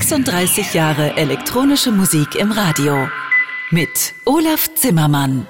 36 0.00 0.72
Jahre 0.72 1.16
elektronische 1.18 1.90
Musik 1.92 2.34
im 2.36 2.50
Radio 2.50 3.08
mit 3.70 4.14
Olaf 4.24 4.70
Zimmermann. 4.74 5.46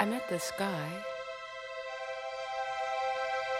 I 0.00 0.06
met 0.06 0.26
this 0.28 0.50
guy 0.56 0.64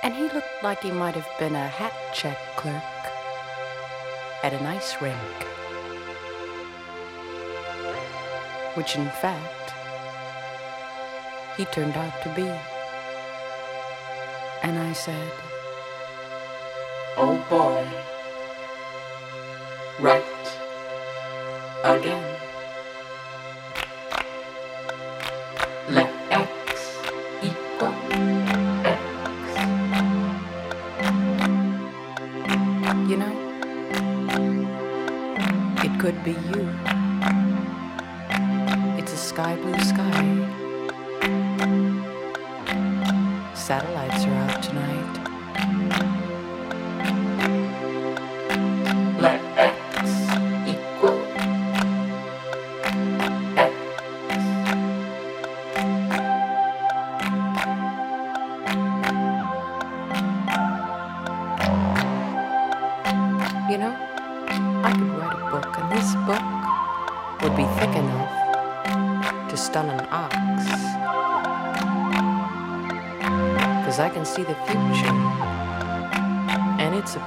and 0.03 0.15
he 0.15 0.23
looked 0.23 0.63
like 0.63 0.83
he 0.83 0.91
might 0.91 1.15
have 1.15 1.29
been 1.39 1.55
a 1.55 1.69
hat 1.69 1.93
check 2.15 2.39
clerk 2.57 2.83
at 4.43 4.55
an 4.55 4.65
ice 4.67 4.97
rink. 5.03 5.17
Which 8.75 8.97
in 8.97 9.11
fact 9.21 9.75
he 11.59 11.67
turned 11.67 11.97
out 11.97 12.23
to 12.23 12.31
be. 12.31 12.49
And 14.63 14.79
I 14.79 14.95
said, 14.95 15.33
Oh 17.19 17.37
boy, 17.51 17.87
again. 22.03 22.25
Let 25.89 26.11
X 26.31 26.99
equal 27.43 27.95
X. 28.85 29.03
You 33.09 33.17
know, 33.23 33.35
it 35.85 36.01
could 36.01 36.25
be 36.25 36.33
you. 36.33 36.92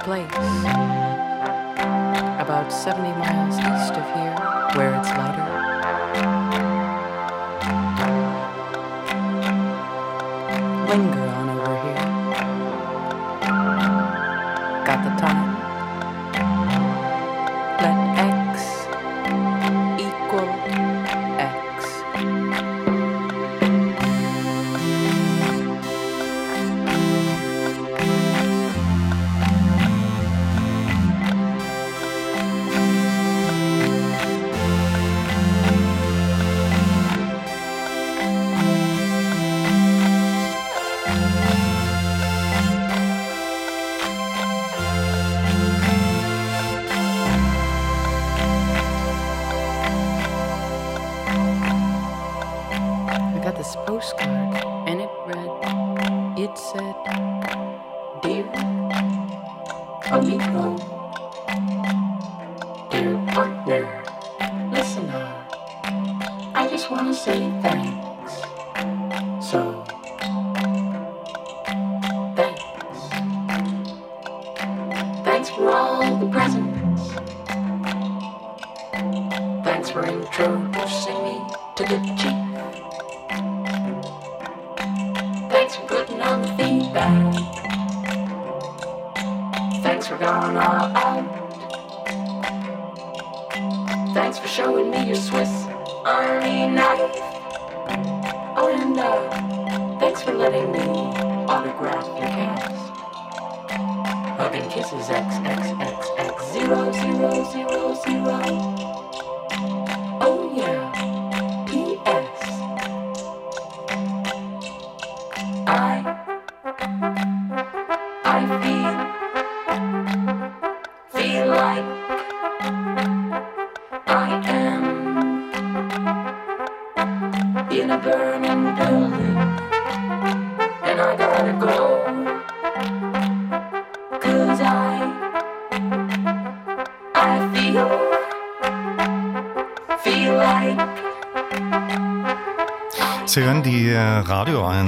Place 0.06 0.30
about 2.38 2.70
70 2.70 3.08
miles 3.18 3.58
east 3.58 3.92
of 3.98 4.06
here 4.14 4.36
where 4.76 4.94
it's 4.94 5.08
lighter. 5.08 5.35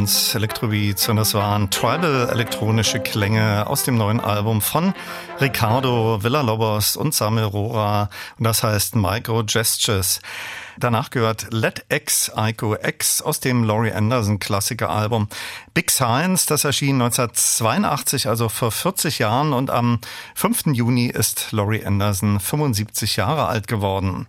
1 0.09 0.37
Electrobeats 0.37 1.07
und 1.11 1.17
das 1.17 1.35
waren 1.35 1.69
Tribal 1.69 2.31
elektronische 2.31 2.99
Klänge 2.99 3.67
aus 3.67 3.83
dem 3.83 3.99
neuen 3.99 4.21
Album 4.21 4.63
von 4.63 4.95
Ricardo 5.39 6.23
Villalobos 6.23 6.97
und 6.97 7.13
Samuel 7.15 7.45
Rora 7.45 8.09
und 8.39 8.45
das 8.45 8.63
heißt 8.63 8.97
Micro 8.97 9.45
Gestures. 9.45 10.23
Danach 10.79 11.11
gehört 11.11 11.49
Let 11.51 11.85
X 11.91 12.33
Ico 12.35 12.75
X 12.75 13.21
aus 13.21 13.41
dem 13.41 13.65
Laurie 13.65 13.93
Anderson 13.93 14.39
Klassikeralbum 14.39 15.29
Big 15.75 15.91
Science, 15.91 16.47
das 16.47 16.65
erschien 16.65 17.03
1982, 17.03 18.29
also 18.29 18.49
vor 18.49 18.71
40 18.71 19.19
Jahren 19.19 19.53
und 19.53 19.69
am 19.69 20.01
5. 20.37 20.69
Juni 20.73 21.09
ist 21.09 21.53
Laurie 21.53 21.85
Anderson 21.85 22.41
75 22.41 23.17
Jahre 23.17 23.47
alt 23.47 23.69
geworden. 23.69 24.27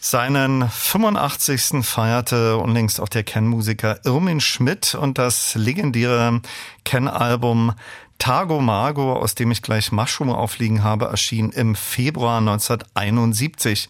Seinen 0.00 0.68
85. 0.68 1.84
feierte 1.84 2.58
unlängst 2.58 3.00
auch 3.00 3.08
der 3.08 3.24
Ken-Musiker 3.24 4.00
Irmin 4.04 4.40
Schmidt 4.40 4.94
und 4.94 5.18
das 5.18 5.54
legendäre 5.54 6.40
Ken-Album 6.84 7.72
Tago 8.18 8.60
Mago, 8.60 9.14
aus 9.14 9.34
dem 9.34 9.50
ich 9.50 9.62
gleich 9.62 9.92
Mushroom 9.92 10.30
aufliegen 10.30 10.82
habe, 10.82 11.06
erschien 11.06 11.50
im 11.50 11.74
Februar 11.74 12.38
1971. 12.38 13.88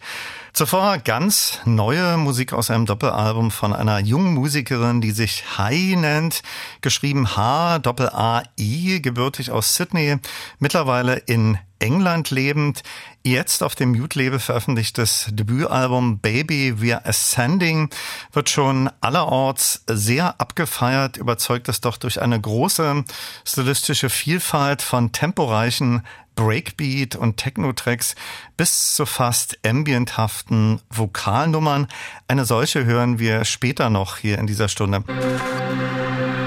Zuvor 0.53 0.97
ganz 0.97 1.59
neue 1.65 2.17
Musik 2.17 2.51
aus 2.51 2.71
einem 2.71 2.85
Doppelalbum 2.85 3.51
von 3.51 3.73
einer 3.73 3.99
jungen 3.99 4.33
Musikerin, 4.33 5.01
die 5.01 5.11
sich 5.11 5.43
Hai 5.57 5.95
nennt, 5.95 6.41
geschrieben 6.81 7.35
H-A-I, 7.35 9.01
gebürtig 9.01 9.51
aus 9.51 9.75
Sydney, 9.75 10.17
mittlerweile 10.59 11.15
in 11.15 11.59
England 11.79 12.31
lebend, 12.31 12.81
jetzt 13.23 13.61
auf 13.61 13.75
dem 13.75 13.91
Mute-Label 13.91 14.39
veröffentlichtes 14.39 15.27
Debütalbum 15.31 16.19
Baby 16.19 16.73
We're 16.79 17.05
Ascending 17.05 17.89
wird 18.31 18.49
schon 18.49 18.89
allerorts 19.01 19.83
sehr 19.87 20.39
abgefeiert, 20.39 21.17
überzeugt 21.17 21.69
es 21.69 21.81
doch 21.81 21.97
durch 21.97 22.21
eine 22.21 22.39
große 22.39 23.03
stilistische 23.45 24.09
Vielfalt 24.17 24.81
von 24.81 25.11
temporeichen 25.11 26.01
Breakbeat 26.35 27.15
und 27.15 27.37
Techno-Tracks 27.37 28.15
bis 28.57 28.95
zu 28.95 29.05
fast 29.05 29.59
ambienthaften 29.65 30.81
Vokalnummern. 30.89 31.87
Eine 32.27 32.45
solche 32.45 32.85
hören 32.85 33.19
wir 33.19 33.45
später 33.45 33.89
noch 33.89 34.17
hier 34.17 34.39
in 34.39 34.47
dieser 34.47 34.69
Stunde. 34.69 35.01
Come 35.01 36.46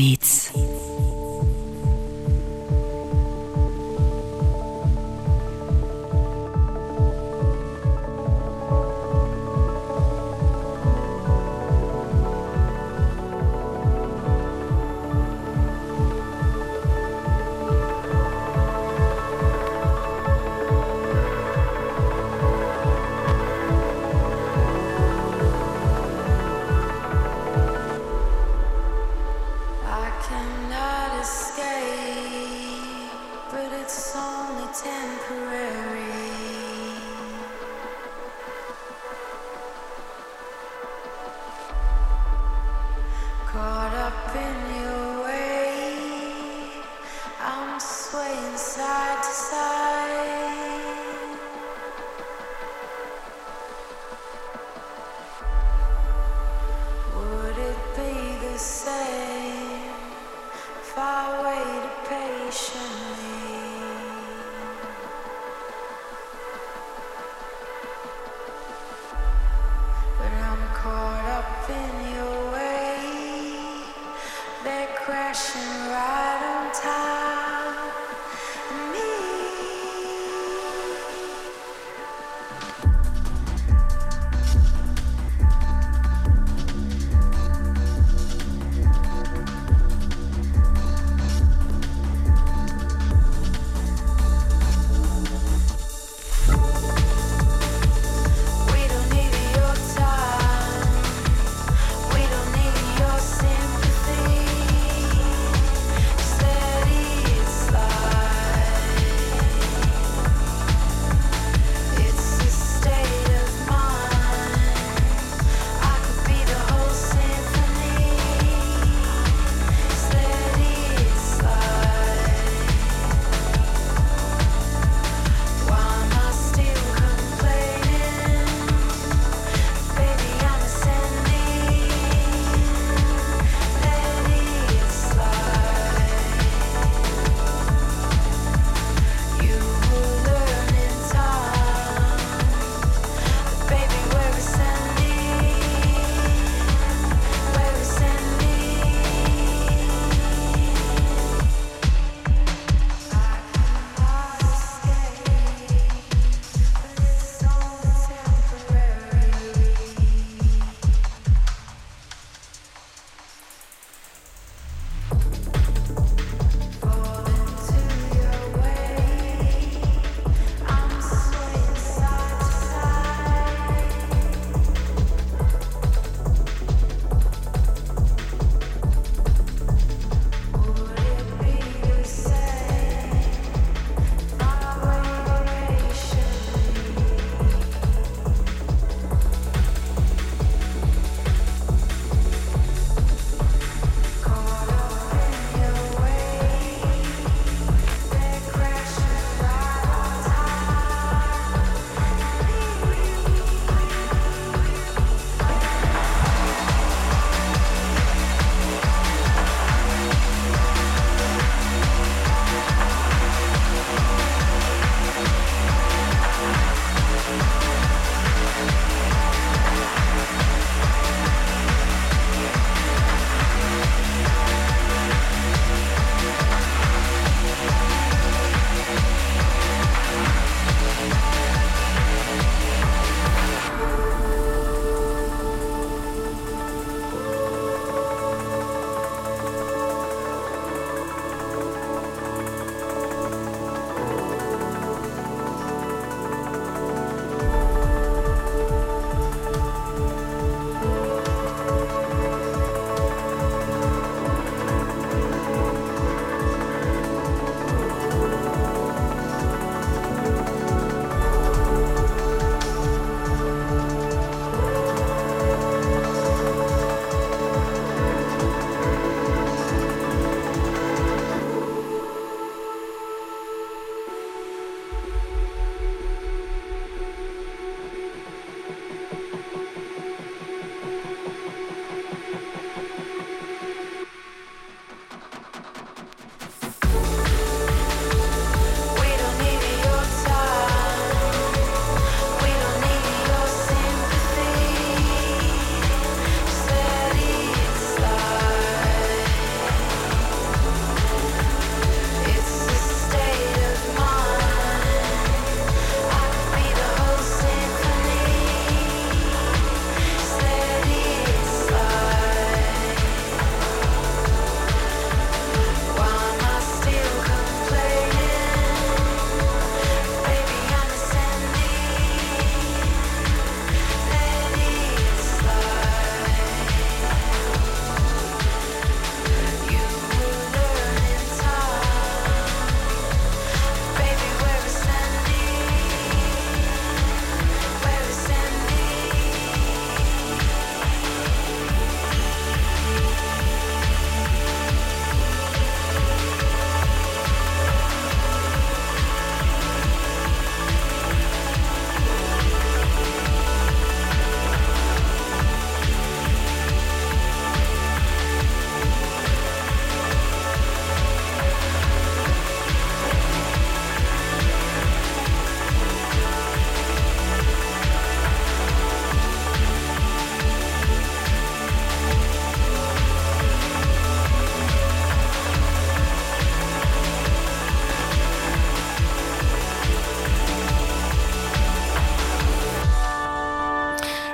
Beats. 0.00 0.39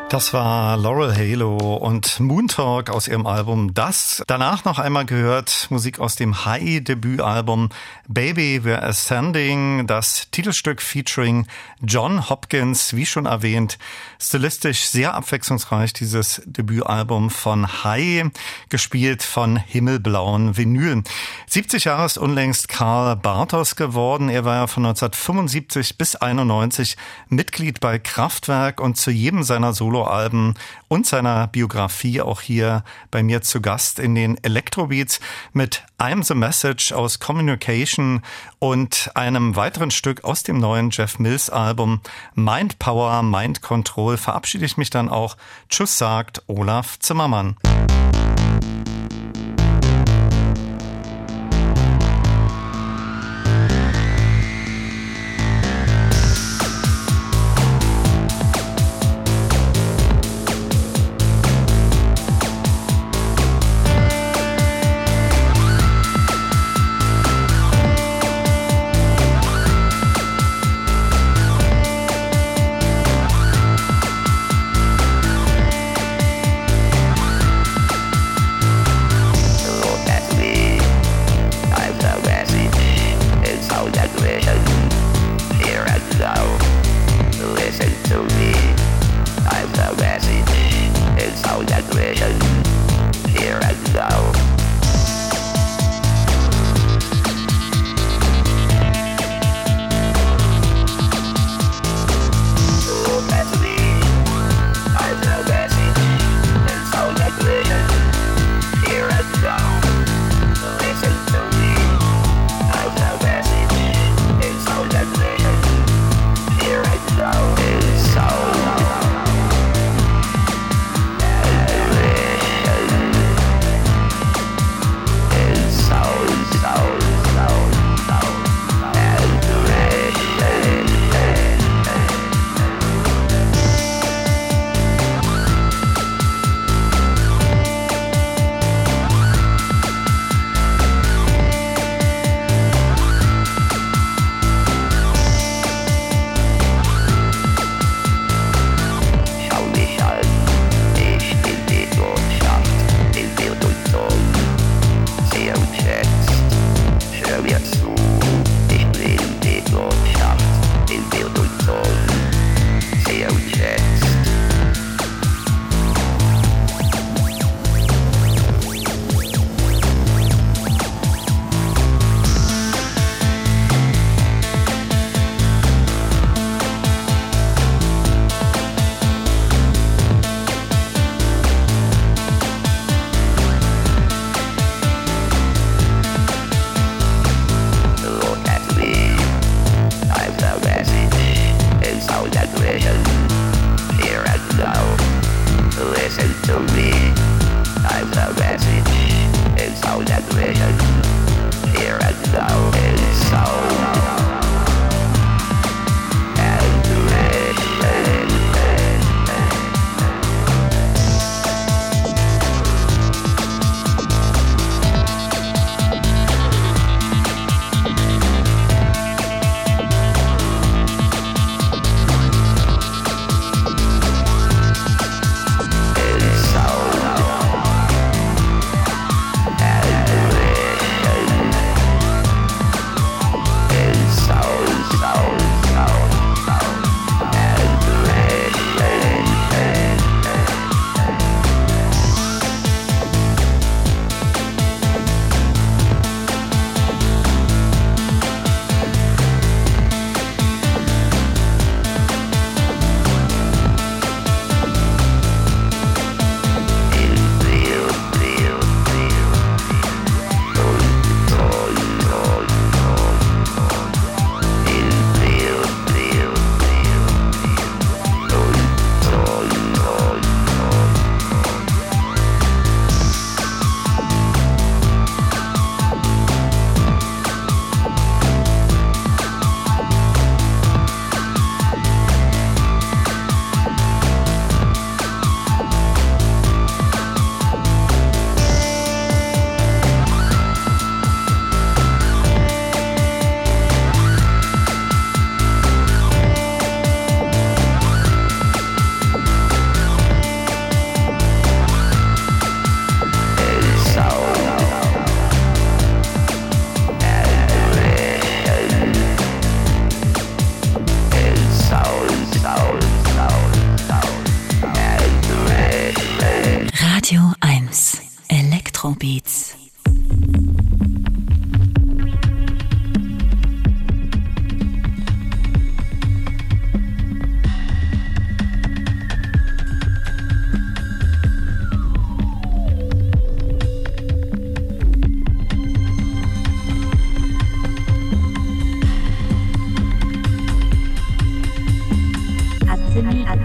Das 0.09 0.33
war 0.33 0.77
Laurel 0.77 1.17
Halo 1.17 1.57
und 1.79 2.21
Moon 2.21 2.47
Talk 2.47 2.91
aus 2.91 3.09
ihrem 3.09 3.27
Album 3.27 3.75
Das. 3.75 4.23
Danach 4.29 4.65
noch 4.65 4.79
einmal 4.79 5.05
gehört 5.05 5.67
Musik 5.69 5.99
aus 5.99 6.15
dem 6.15 6.45
High-Debütalbum 6.45 7.71
Baby 8.07 8.61
We're 8.63 8.83
Ascending, 8.83 9.89
das 9.89 10.31
Titelstück 10.31 10.81
featuring 10.81 11.49
John 11.83 12.31
Hopkins, 12.31 12.95
wie 12.95 13.05
schon 13.05 13.27
erwähnt, 13.27 13.79
stilistisch 14.21 14.87
sehr 14.87 15.15
abwechslungsreich 15.15 15.93
dieses 15.93 16.41
Debütalbum 16.47 17.29
von 17.29 17.83
High, 17.83 18.31
gespielt 18.69 19.25
von 19.25 19.57
himmelblauen 19.57 20.57
Vinyl. 20.57 21.03
70 21.49 21.85
Jahre 21.85 22.07
ist 22.07 22.17
unlängst 22.17 22.69
Karl 22.69 23.17
Bartos 23.17 23.75
geworden. 23.75 24.29
Er 24.29 24.45
war 24.45 24.55
ja 24.55 24.67
von 24.69 24.87
1975 24.87 25.99
bis 25.99 26.15
91 26.15 26.97
Mitglied 27.29 27.81
bei 27.81 27.99
Kraftwerk 27.99 28.81
und 28.81 28.97
zu 28.97 29.11
jedem 29.11 29.43
seiner 29.43 29.73
Solo 29.73 29.96
Soloalben 29.97 30.55
und 30.89 31.07
seiner 31.07 31.47
Biografie 31.47 32.21
auch 32.21 32.43
hier 32.43 32.85
bei 33.11 33.23
mir 33.23 33.41
zu 33.41 33.63
Gast 33.63 33.99
in 33.99 34.15
den 34.15 34.37
Electrobeats 34.43 35.21
mit 35.55 35.85
I'm 35.99 36.23
the 36.23 36.35
Message 36.35 36.93
aus 36.93 37.19
Communication 37.19 38.21
und 38.59 39.11
einem 39.15 39.57
weiteren 39.57 39.91
Stück 39.91 40.23
aus 40.25 40.43
dem 40.43 40.59
neuen 40.59 40.91
Jeff 40.91 41.19
Mills 41.19 41.49
Album 41.49 42.03
Mind 42.35 42.79
Power, 42.79 43.23
Mind 43.23 43.63
Control 43.63 44.19
verabschiede 44.19 44.67
ich 44.67 44.77
mich 44.77 44.91
dann 44.91 45.09
auch. 45.09 45.39
Tschüss 45.71 45.97
sagt 45.97 46.43
Olaf 46.47 46.99
Zimmermann. 46.99 47.57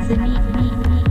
Beneath 0.08 0.56
me. 0.56 1.11